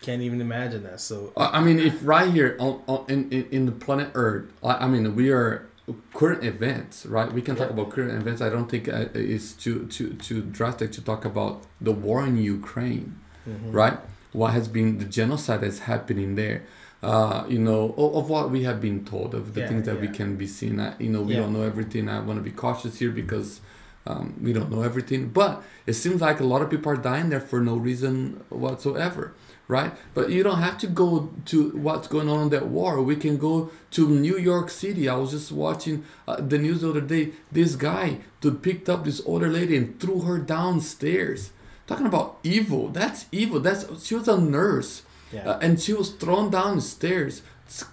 [0.00, 3.66] can't even imagine that so I mean, if right here on, on in, in, in
[3.66, 5.66] the planet Earth, I, I mean, we are
[6.14, 7.32] current events, right?
[7.32, 7.74] We can talk Yeah.
[7.74, 8.40] about current events.
[8.40, 12.36] I don't think uh, it's too too too drastic to talk about the war in
[12.36, 13.74] Ukraine, mhm.
[13.74, 13.98] right?
[14.32, 16.62] What has been the genocide that's happening there?
[17.00, 20.00] Uh, you know, of, of what we have been told, of the Yeah, things that
[20.00, 20.80] we can be seen.
[20.80, 21.40] I, you know, we Yeah.
[21.42, 22.08] don't know everything.
[22.08, 23.60] I want to be cautious here because
[24.04, 25.28] um, we don't know everything.
[25.28, 29.32] But it seems like a lot of people are dying there for no reason whatsoever,
[29.68, 29.92] right?
[30.14, 33.00] But you don't have to go to what's going on in that war.
[33.02, 35.08] We can go to New York City.
[35.08, 37.30] I was just watching uh, the news the other day.
[37.52, 41.50] This guy to picked up this older lady and threw her downstairs.
[41.86, 42.88] Talking about evil.
[42.88, 43.60] That's evil.
[43.60, 45.02] That's she was a nurse.
[45.32, 47.42] Yeah Uh, and she was thrown down the stairs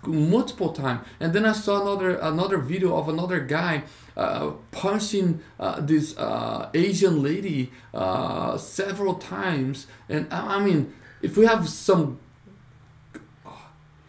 [0.06, 3.84] multiple times and then i saw another another video of another guy
[4.16, 11.36] uh, punching uh, this uh, asian lady uh, several times and I, I mean if
[11.38, 12.20] we have some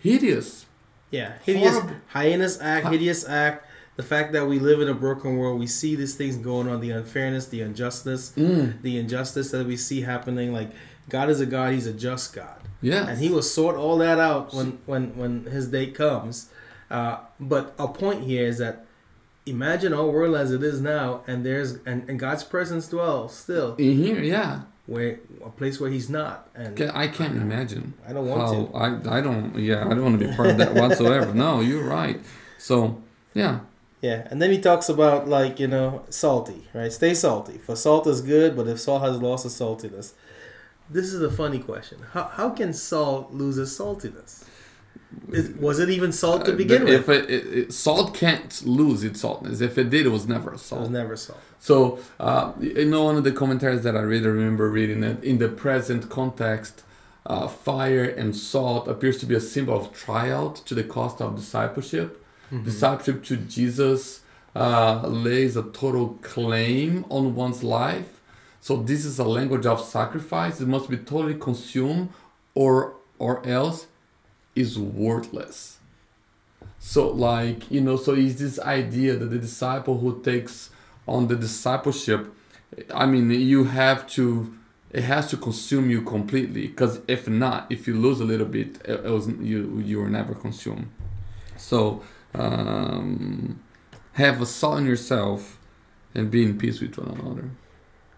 [0.01, 0.67] hideous
[1.11, 1.97] Yeah, hideous, Horrible.
[2.09, 3.65] hyenas act, Hi- hideous act.
[3.97, 6.81] The fact that we live in a broken world, we see these things going on,
[6.81, 10.53] the unfairness, the injustice, mm, the injustice that we see happening.
[10.53, 10.71] Like
[11.09, 14.19] God is a God; He's a just God, yeah and He will sort all that
[14.19, 16.51] out when when when His day comes.
[16.91, 18.87] Uh, but a point here is that
[19.45, 23.75] imagine our world as it is now, and there's and, and God's presence dwells still
[23.77, 28.27] in here yeah where a place where He's not, and i can't imagine I don't
[28.29, 29.09] want how to.
[29.09, 31.83] I, I don't yeah i don't want to be part of that whatsoever no you're
[31.83, 32.21] right
[32.59, 33.03] so
[33.35, 33.61] yeah
[34.01, 36.93] Yeah, and then he talks about like you know salty, right?
[36.93, 37.59] Stay salty.
[37.59, 40.13] For salt is good, but if salt has lost its saltiness,
[40.91, 41.99] this is a funny question.
[42.13, 44.45] How how can salt lose its saltiness?
[45.33, 47.01] Is, was it even salt to Uh, begin the- with?
[47.01, 49.61] If it, it, it- salt can't lose its saltness.
[49.61, 50.91] If it did, it was never a It was salt.
[50.91, 51.41] never salt.
[51.59, 55.39] So, uh, you know, one of the commentaries that I really remember reading that in
[55.39, 56.83] the present context,
[57.25, 61.35] uh, fire and salt appears to be a symbol of tryout to the cost of
[61.37, 62.23] discipleship.
[62.53, 62.65] Mm-hmm.
[62.65, 64.21] Discipleship to Jesus
[64.55, 68.16] uh, lays a total claim on one's life.
[68.67, 70.61] So this is a language of sacrifice.
[70.61, 72.09] It must be totally consumed,
[72.53, 73.87] or or else
[74.57, 75.79] is worthless.
[76.81, 80.71] So like you know, so is this idea that the disciple who takes
[81.07, 82.35] on the discipleship,
[82.93, 84.53] I mean, you have to,
[84.91, 86.67] it has to consume you completely.
[86.67, 90.11] Because if not, if you lose a little bit, it, it was you you were
[90.11, 90.89] never consumed.
[91.57, 92.03] So
[92.35, 93.63] um,
[94.15, 95.57] have a salt in yourself,
[96.17, 97.49] and be in peace with one another.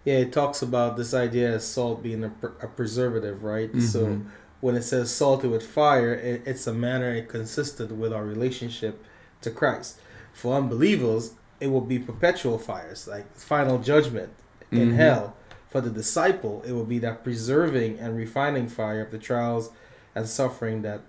[0.08, 2.32] Yeah, it talks about this idea of salt being a,
[2.62, 3.70] a preservative, right?
[3.82, 4.24] So Mhm.
[4.62, 9.04] when it says salted with fire, it, it's a manner consistent with our relationship
[9.42, 9.98] to Christ.
[10.32, 14.30] For unbelievers, it will be perpetual fires, like final judgment
[14.72, 14.94] in Mhm.
[14.94, 15.34] hell.
[15.68, 19.68] For the disciple, it will be that preserving and refining fire of the trials
[20.14, 21.00] and suffering that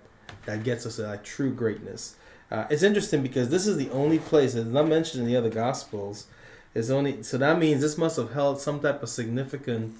[0.44, 2.16] that gets us to like true greatness.
[2.52, 5.48] Uh, it's interesting because this is the only place it's not mentioned in the other
[5.64, 6.26] gospels.
[6.74, 9.96] It's only so that means this must have held some type of significant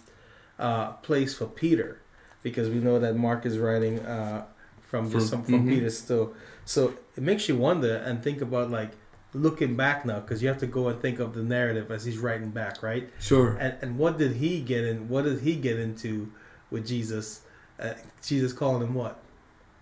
[0.58, 2.00] uh, place for Peter,
[2.42, 4.44] because we know that Mark is writing uh,
[4.80, 5.70] from For- some from mhm.
[5.70, 6.34] Peter still.
[6.64, 8.92] So it makes you wonder and think about like
[9.32, 12.18] looking back now, because you have to go and think of the narrative as he's
[12.18, 13.08] writing back, right?
[13.20, 13.56] Sure.
[13.58, 15.08] And and what did he get in?
[15.08, 16.32] What did he get into
[16.70, 17.42] with Jesus?
[17.80, 19.18] Uh, Jesus calling him what?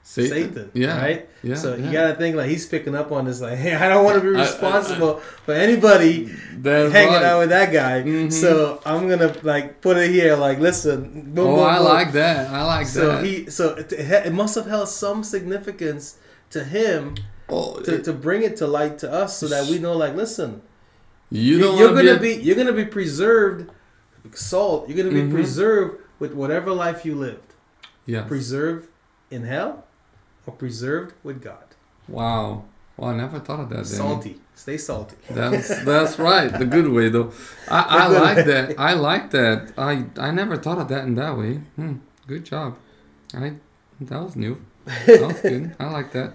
[0.09, 0.71] Satan.
[0.73, 0.99] Yeah.
[0.99, 1.29] Right.
[1.43, 1.55] Yeah.
[1.55, 1.85] so yeah.
[1.87, 3.43] you gotta think like he's picking up on this.
[3.43, 6.25] Like, hey, I don't want to be I- I- responsible for anybody
[6.65, 7.23] hanging right.
[7.23, 8.03] out with that guy.
[8.03, 8.33] Mhm.
[8.33, 10.35] So I'm gonna like put it here.
[10.35, 11.33] Like, listen.
[11.35, 11.85] Boom, oh, boom, I boom.
[11.87, 12.49] like that.
[12.51, 13.25] I like So that.
[13.25, 13.51] he.
[13.51, 16.17] So it, it must have held some significance
[16.51, 17.15] to him
[17.51, 19.93] oh, to, to bring it to light to us, so that we know.
[19.95, 20.63] Like, listen,
[21.31, 23.71] you don't you're gonna to be you're gonna be preserved.
[24.33, 24.89] Salt.
[24.89, 25.33] You're gonna be Mhm.
[25.33, 27.53] preserved with whatever life you lived.
[28.07, 28.23] Yeah.
[28.23, 28.89] Preserved
[29.31, 29.85] in hell,
[30.49, 31.67] or preserved with God.
[32.09, 32.65] Wow.
[32.97, 33.85] Well, I never thought of that.
[33.85, 33.85] Danny.
[33.85, 34.41] Salty.
[34.55, 35.17] Stay salty.
[35.31, 36.51] That's that's right.
[36.59, 37.31] The good way though.
[37.71, 38.75] I, I like that.
[38.81, 39.73] I like that.
[39.79, 41.55] I I never thought of that in that way.
[41.77, 41.97] Hmm.
[42.27, 42.77] Good job.
[43.35, 43.53] I
[44.01, 44.55] that was new.
[45.07, 45.77] That was good.
[45.79, 46.33] I like that.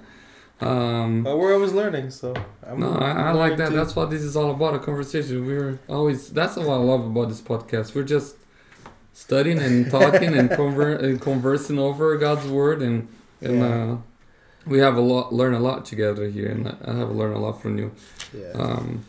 [0.61, 2.34] Um, But we're always learning, so
[2.66, 3.74] I'm no, I, I like that.
[3.74, 4.76] That's what this is all about.
[4.76, 5.45] A conversation.
[5.45, 6.30] We're always.
[6.30, 7.93] That's what I love about this podcast.
[7.95, 8.38] We're just
[9.11, 13.07] studying and talking and, conver- and conversing over God's word, and
[13.43, 13.91] and Yeah.
[13.93, 13.97] uh,
[14.65, 17.61] we have a lot learn a lot together here, and I have learned a lot
[17.61, 17.91] from you.
[18.37, 18.51] yeah.
[18.63, 19.03] Um,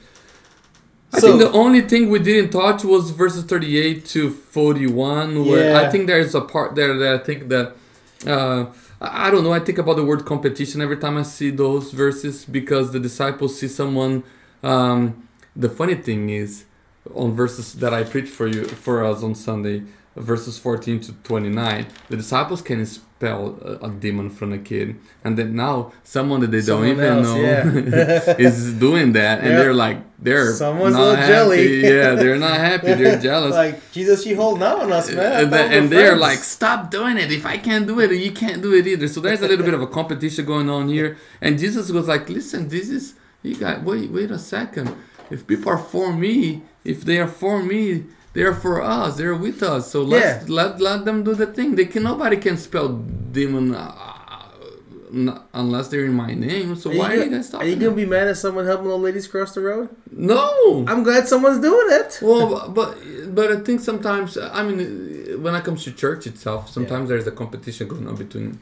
[1.13, 5.71] I So- think the only thing we didn't touch was verses 38 to 41, where
[5.71, 5.81] Yeah.
[5.81, 7.77] I think there's a part there that I think that.
[8.27, 8.67] Uh,
[9.01, 9.53] I I don't know.
[9.53, 13.59] I think about the word competition every time I see those verses because the disciples
[13.59, 14.23] see someone.
[14.63, 15.01] Um,
[15.55, 16.65] the funny thing is,
[17.15, 19.83] on verses that I preach for you for us on Sunday,
[20.17, 25.37] verses 14 to 29, the disciples can expel a, a demon from a kid, and
[25.39, 28.35] then now someone that they don't even else, know yeah.
[28.39, 29.57] is doing that, and Yeah.
[29.59, 31.33] they're like they're Someone's a not little happy.
[31.33, 31.81] jelly.
[31.83, 32.95] yeah, they're not happy.
[32.95, 33.53] They're jealous.
[33.55, 35.19] like Jesus, you out on us, man.
[35.45, 36.21] And, thought then- we were and they're friends.
[36.21, 37.31] like, stop doing it.
[37.31, 39.09] If I can't do it, you can't do it either.
[39.09, 41.19] So there's a little bit of a competition going on here.
[41.43, 44.95] And Jesus was like, listen, this is you got wait, wait a second.
[45.31, 48.05] If people are for me, if they are for me,
[48.35, 49.17] they're for us.
[49.17, 49.91] They're with us.
[49.91, 51.77] So let's let let them do the thing.
[51.77, 53.95] They can nobody can spell demon uh,
[55.13, 56.77] n- unless they're in my name.
[56.77, 58.67] So why Are why you, are you guys Are you gonna be mad at someone
[58.67, 59.89] helping old ladies cross the road?
[60.11, 60.85] No.
[60.89, 62.19] I'm glad someone's doing it.
[62.23, 62.99] well, but
[63.35, 67.33] but I think sometimes I mean when it comes to church itself, sometimes there's a
[67.33, 68.59] competition going on between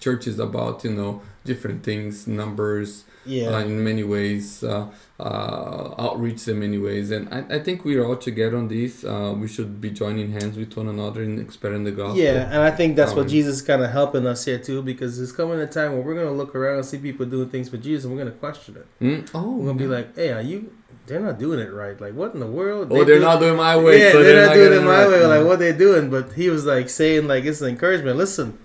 [0.00, 3.56] churches about you know different things, numbers, Yeah.
[3.56, 4.86] uh, in many ways, uh,
[5.18, 9.04] uh, outreach in many ways, and I, I think we're all together on this.
[9.04, 12.16] Uh, we should be joining hands with one another in expanding the gospel.
[12.22, 14.82] Yeah, and I think that's what Um, Jesus is kind of helping us here too,
[14.82, 17.68] because there's coming a time where we're gonna look around and see people doing things
[17.68, 18.86] for Jesus, and we're gonna question it.
[19.04, 19.30] Mm?
[19.34, 20.70] Oh, We're gonna be like, "Hey, are you?
[21.06, 21.98] They're not doing it right.
[22.00, 22.88] Like, what in the world?
[22.90, 24.00] oh, they're not doing my way.
[24.00, 25.08] yeah, so they're, not doing it my right.
[25.08, 25.24] way.
[25.24, 25.46] Like, Mm.
[25.46, 26.10] what they doing?
[26.10, 28.16] But he was like saying, like, it's an encouragement.
[28.16, 28.58] Listen,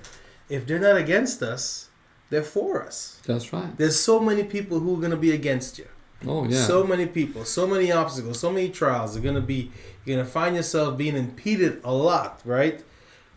[0.49, 1.89] if they're not against us,
[2.31, 3.21] they're for us.
[3.27, 3.77] That's right.
[3.77, 5.87] There's so many people who are gonna be against you.
[6.25, 6.63] Oh yeah.
[6.65, 9.15] So many people, so many obstacles, so many trials.
[9.15, 9.71] Are gonna be.
[10.05, 12.83] You're gonna find yourself being impeded a lot, right?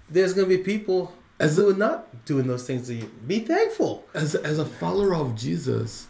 [0.08, 3.10] There's gonna be people As who are not doing those things to you.
[3.26, 4.06] Be thankful.
[4.14, 6.06] as as a follower of Jesus,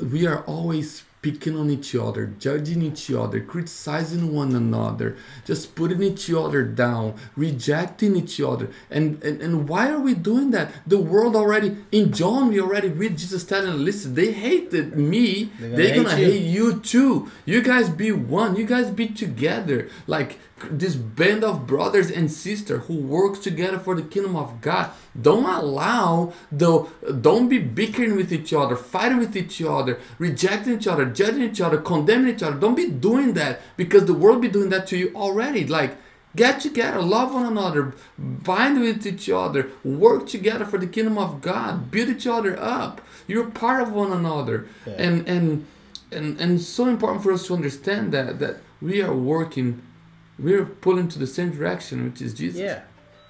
[0.00, 6.00] we are always picking on each other, judging each other, criticizing one another, just putting
[6.00, 8.70] each other down, rejecting each other.
[8.90, 10.70] And and, and why are we doing that?
[10.86, 15.70] The world already in John we already read Jesus telling, listen, they hated me, They're
[15.70, 17.30] gonna they're gonna, hate you." hate you too.
[17.44, 19.88] You guys be one, you guys be together.
[20.06, 20.38] Like
[20.70, 24.90] this band of brothers and sisters who work together for the kingdom of God.
[25.20, 26.86] Don't allow the
[27.20, 31.60] don't be bickering with each other, fighting with each other, rejecting each other, judging each
[31.60, 32.56] other, condemning each other.
[32.64, 35.66] Don't be doing that because the world be doing that to you already.
[35.66, 35.96] Like
[36.36, 41.40] get together, love one another, bind with each other, work together for the kingdom of
[41.40, 43.00] God, build each other up.
[43.26, 44.66] You're part of one another.
[44.86, 44.92] Yeah.
[45.04, 45.66] And and
[46.12, 49.82] and and so important for us to understand that that we are working
[50.38, 52.80] we're pulling to the same direction which is jesus Yeah.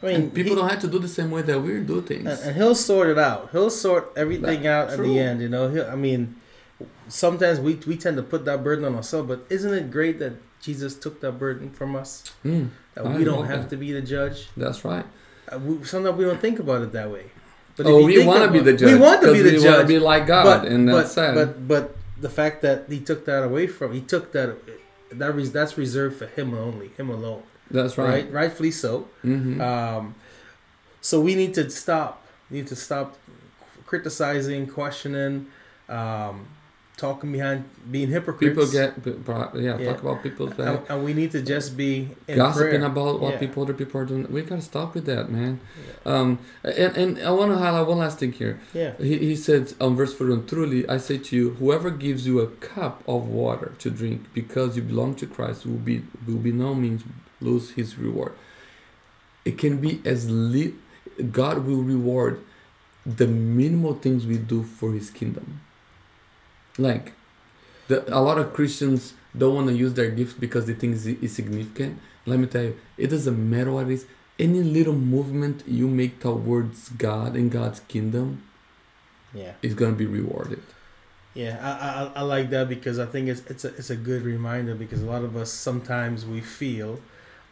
[0.03, 2.03] I mean, and people he- don't have to do the same way that we do
[2.03, 3.49] things and, and he'll sort it out.
[3.53, 5.07] He'll sort everything That- out at true.
[5.09, 5.41] the end.
[5.41, 5.65] You know.
[5.73, 6.37] He'll, I mean,
[7.09, 10.35] sometimes we we tend to put that burden on ourselves, but isn't it great that
[10.61, 12.25] Jesus took that burden from us?
[12.45, 13.71] Mm, That I we don't have that.
[13.71, 14.49] to be the judge.
[14.57, 15.07] that's right
[15.51, 17.27] Uh, we, sometimes we don't think about it that way.
[17.77, 19.87] But oh we want to be the judge We want to be the we judge.
[19.87, 21.85] be like god but, and but, that's sad But but
[22.21, 24.49] the fact that he took that away from he took that
[25.13, 27.43] that that's reserved for him only, him alone.
[27.71, 28.09] that's Right?
[28.09, 29.09] right, Rightfully so.
[29.23, 30.15] hmm Um,
[31.01, 32.13] so we need to stop.
[32.51, 33.09] We need to stop
[33.87, 35.47] criticizing, questioning,
[35.89, 36.49] um,
[36.97, 38.49] talking behind, being hypocrites.
[38.55, 38.95] people get
[39.55, 39.93] yeah, Yeah.
[39.93, 42.87] talk about people's and, back and we need to just be in gossiping prayer.
[42.87, 43.39] about what Yeah.
[43.39, 45.61] people other people are doing we gotta stop with that man
[46.07, 48.93] um and, and i want to highlight one last thing here Yeah.
[48.99, 52.47] He, he said on verse 41 Truly I say to you, whoever gives you a
[52.73, 56.75] cup of water to drink because you belong to Christ will be will be no
[56.75, 57.03] means
[57.43, 58.33] lose his reward.
[59.45, 60.73] It can be as little.
[61.31, 62.41] God will reward
[63.05, 65.61] the minimal things we do for his kingdom.
[66.79, 67.13] Like
[67.89, 71.07] the, a lot of Christians don't want to use their gifts because they think it's,
[71.07, 71.99] it's significant.
[72.27, 74.07] Let me tell you, it doesn't matter what it is.
[74.39, 78.43] Any little movement you make towards God and God's kingdom
[79.35, 79.53] Yeah.
[79.63, 80.63] is going to be rewarded.
[81.35, 84.23] Yeah, I, I I like that because I think it's it's a it's a good
[84.23, 87.01] reminder because a lot of us sometimes we feel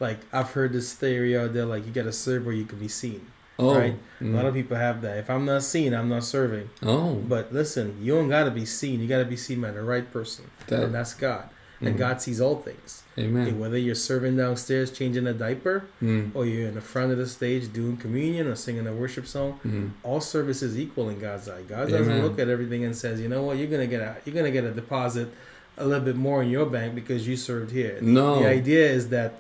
[0.01, 2.79] like I've heard this theory out there like you got to serve where you can
[2.79, 3.27] be seen.
[3.59, 3.97] Oh, Right.
[4.21, 4.33] mm.
[4.33, 5.19] A lot of people have that.
[5.19, 6.71] If I'm not seen, I'm not serving.
[6.83, 9.01] oh, But listen, you don't gotta be seen.
[9.01, 11.45] You gotta be seen by the right person, that, and that's God.
[11.81, 11.99] And Mhm.
[11.99, 13.03] God sees all things.
[13.19, 13.47] Amen.
[13.49, 17.19] And whether you're serving downstairs, changing a diaper, Mm, or you're in the front of
[17.19, 19.91] the stage doing communion or singing a worship song, mm.
[20.03, 21.63] all service is equal in God's eye.
[21.69, 24.35] God doesn't look at everything and says, you know what, you're gonna get a you're
[24.35, 25.29] gonna get a deposit
[25.77, 27.99] a little bit more in your bank because you served here.
[28.01, 28.41] No.
[28.41, 29.35] The idea is that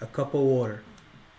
[0.00, 0.82] a cup of water,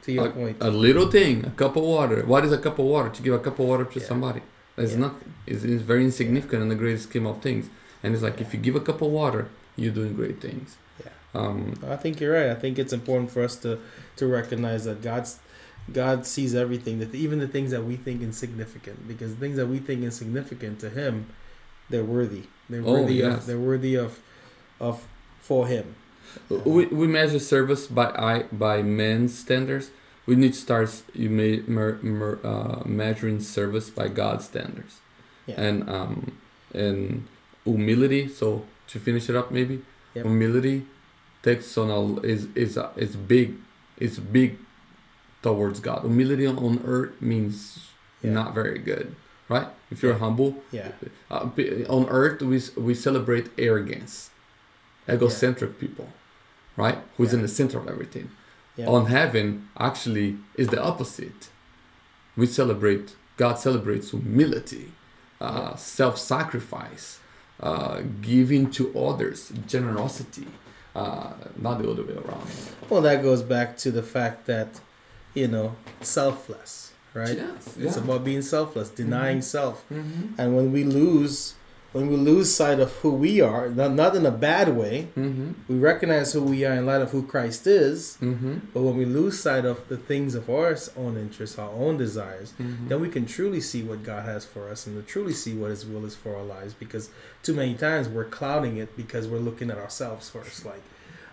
[0.09, 0.57] to your point.
[0.61, 2.23] A little thing, a cup of water.
[2.25, 3.09] What is a cup of water?
[3.09, 4.05] To give a cup of water to Yeah.
[4.11, 4.41] somebody.
[4.75, 4.99] That's Yeah.
[5.07, 5.33] nothing.
[5.47, 7.69] It's, it's very insignificant in the great scheme of things.
[8.03, 10.77] And it's like if you give a cup of water, you're doing great things.
[11.03, 11.11] Yeah.
[11.39, 12.49] Um, I think you're right.
[12.49, 13.79] I think it's important for us to
[14.17, 15.39] to recognize that God's
[15.91, 19.79] God sees everything, that even the things that we think insignificant, because things that we
[19.79, 21.25] think insignificant to Him,
[21.89, 22.43] they're worthy.
[22.69, 23.37] They're Oh, worthy yes.
[23.39, 23.45] of.
[23.47, 24.19] They're worthy of,
[24.79, 24.95] of
[25.41, 25.95] for Him.
[26.49, 29.89] we, we measure service by I, by men's standards.
[30.29, 30.89] We need to start
[31.23, 34.93] you may, mer, mer, uh, measuring service by God's standards.
[35.47, 35.59] Yeah.
[35.65, 36.13] And um,
[36.83, 37.25] and
[37.65, 38.23] humility.
[38.39, 38.47] So
[38.91, 39.75] to finish it up, maybe
[40.15, 40.25] Yep.
[40.25, 40.77] humility
[41.47, 41.99] takes on a
[42.33, 43.49] is is a, is big
[44.05, 44.51] is big
[45.41, 45.99] towards God.
[46.01, 47.55] Humility on, on earth means
[48.21, 48.33] Yeah.
[48.39, 49.07] not very good,
[49.53, 49.67] right?
[49.93, 50.25] If you're Yeah.
[50.25, 50.91] humble, Yeah.
[51.33, 51.49] uh,
[51.97, 52.57] on earth we
[52.87, 54.13] we celebrate arrogance,
[55.07, 56.07] egocentric people,
[56.83, 56.97] right?
[57.17, 58.27] Who's in the center of everything.
[58.79, 58.87] Yeah.
[58.95, 59.45] On heaven,
[59.77, 61.41] actually, is the opposite.
[62.39, 63.07] We celebrate.
[63.43, 64.87] God celebrates humility,
[65.47, 67.19] uh, self-sacrifice,
[67.59, 70.47] uh, giving to others, generosity.
[70.95, 72.47] Uh, not the other way around.
[72.89, 74.81] Well, that goes back to the fact that,
[75.33, 77.37] you know, selfless, right?
[77.37, 77.77] Yes.
[77.77, 79.77] It's about being selfless, denying self.
[79.89, 80.39] Mm-hmm.
[80.39, 81.55] And when we lose,
[81.91, 85.51] when we lose sight of who we are, not, not in a bad way, Mm-hmm.
[85.67, 88.17] we recognize who we are in light of who Christ is.
[88.21, 88.57] Mm-hmm.
[88.73, 92.53] But when we lose sight of the things of our own interests, our own desires,
[92.59, 92.87] Mm-hmm.
[92.89, 95.71] then we can truly see what God has for us and to truly see what
[95.71, 96.73] His will is for our lives.
[96.75, 97.09] Because
[97.41, 100.65] too many times we're clouding it because we're looking at ourselves first.
[100.65, 100.83] Like,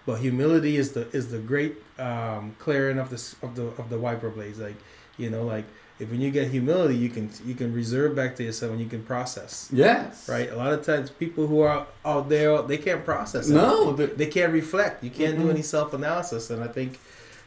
[0.07, 3.99] but humility is the is the great um, clearing of the of the of the
[3.99, 4.59] wiper blades.
[4.59, 4.77] Like,
[5.19, 5.65] you know, like
[5.99, 8.87] if when you get humility, you can you can reserve back to yourself and you
[8.87, 9.69] can process.
[9.73, 10.29] Yes.
[10.29, 10.51] Right.
[10.51, 13.49] A lot of times, people who are out there, they can't process.
[13.49, 15.03] No, they- can't reflect.
[15.03, 15.51] You can't do Mhm.
[15.51, 16.51] any self analysis.
[16.51, 16.99] And I think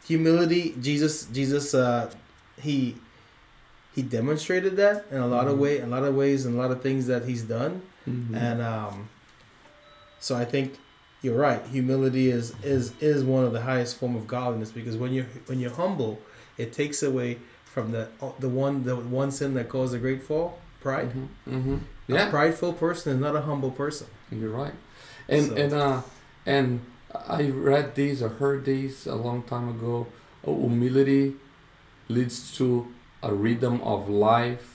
[0.06, 2.10] humility, Jesus, Jesus, uh,
[2.62, 2.96] he
[3.96, 5.62] he demonstrated that in a lot of Mhm.
[5.62, 7.82] way, a lot of ways, and a lot of things that he's done.
[8.08, 8.36] Mhm.
[8.36, 9.10] And um,
[10.20, 10.78] so I think
[11.22, 11.62] you're right.
[11.72, 15.60] Humility is is is one of the highest form of godliness because when you when
[15.60, 16.20] you're humble,
[16.58, 17.38] it takes away
[17.74, 18.04] from the
[18.40, 21.12] the one the one sin that caused a great fall, pride.
[21.48, 21.80] Mhm.
[22.10, 22.28] Mhm.
[22.28, 24.08] A prideful person is not a humble person.
[24.32, 24.74] You're right.
[25.28, 26.02] And So- and uh
[26.46, 26.80] and
[27.40, 30.08] I read these or heard these a long time ago.
[30.46, 31.36] Uh, humility
[32.08, 32.68] leads to
[33.22, 34.68] a rhythm of life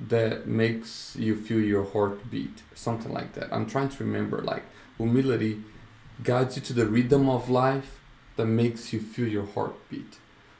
[0.00, 3.48] that makes you feel your heart beat, something like that.
[3.52, 4.38] I'm trying to remember.
[4.52, 4.64] Like
[4.98, 5.62] humility
[6.22, 7.90] guides you to the rhythm of life
[8.36, 10.18] that makes you feel your heart beat.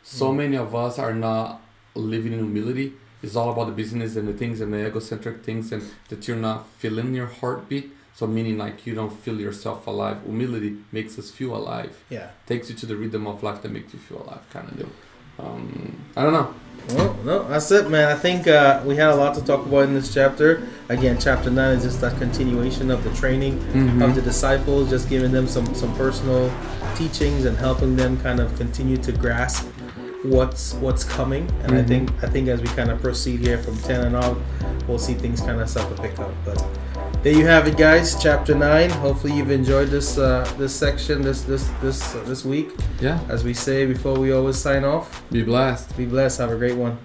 [0.09, 0.37] So Mm.
[0.37, 1.61] many of us are not
[1.97, 2.93] living in humility.
[3.25, 6.37] It's all about the business and the things and the egocentric things, and that you're
[6.37, 7.91] not feeling your heartbeat.
[8.15, 10.19] So meaning like you don't feel yourself alive.
[10.25, 11.93] Humility makes us feel alive.
[12.09, 12.29] Yeah.
[12.47, 14.89] Takes you to the rhythm of life that makes you feel alive, kind of deal.
[15.39, 16.49] Um, I don't know.
[16.95, 18.09] Well, no, that's it, man.
[18.09, 20.63] I think uh, we had a lot to talk about in this chapter.
[20.89, 24.03] Again, chapter nine is just a continuation of the training Mm-hmm.
[24.03, 26.51] of the disciples, just giving them some some personal
[26.95, 29.67] teachings and helping them kind of continue to grasp
[30.29, 31.49] what's what's coming.
[31.63, 31.89] And I Mhm.
[31.89, 34.43] think I think as we kind of proceed here from ten and on,
[34.87, 36.33] we'll see things kind of start to pick up.
[36.45, 36.63] But
[37.23, 38.17] there you have it, guys.
[38.21, 38.91] Chapter nine.
[38.91, 42.71] Hopefully you've enjoyed this uh, this section this this this uh, this week.
[43.01, 43.19] Yeah.
[43.29, 45.97] As we say before we always sign off, Be blessed.
[45.97, 46.39] be blessed.
[46.39, 46.99] Have a great one.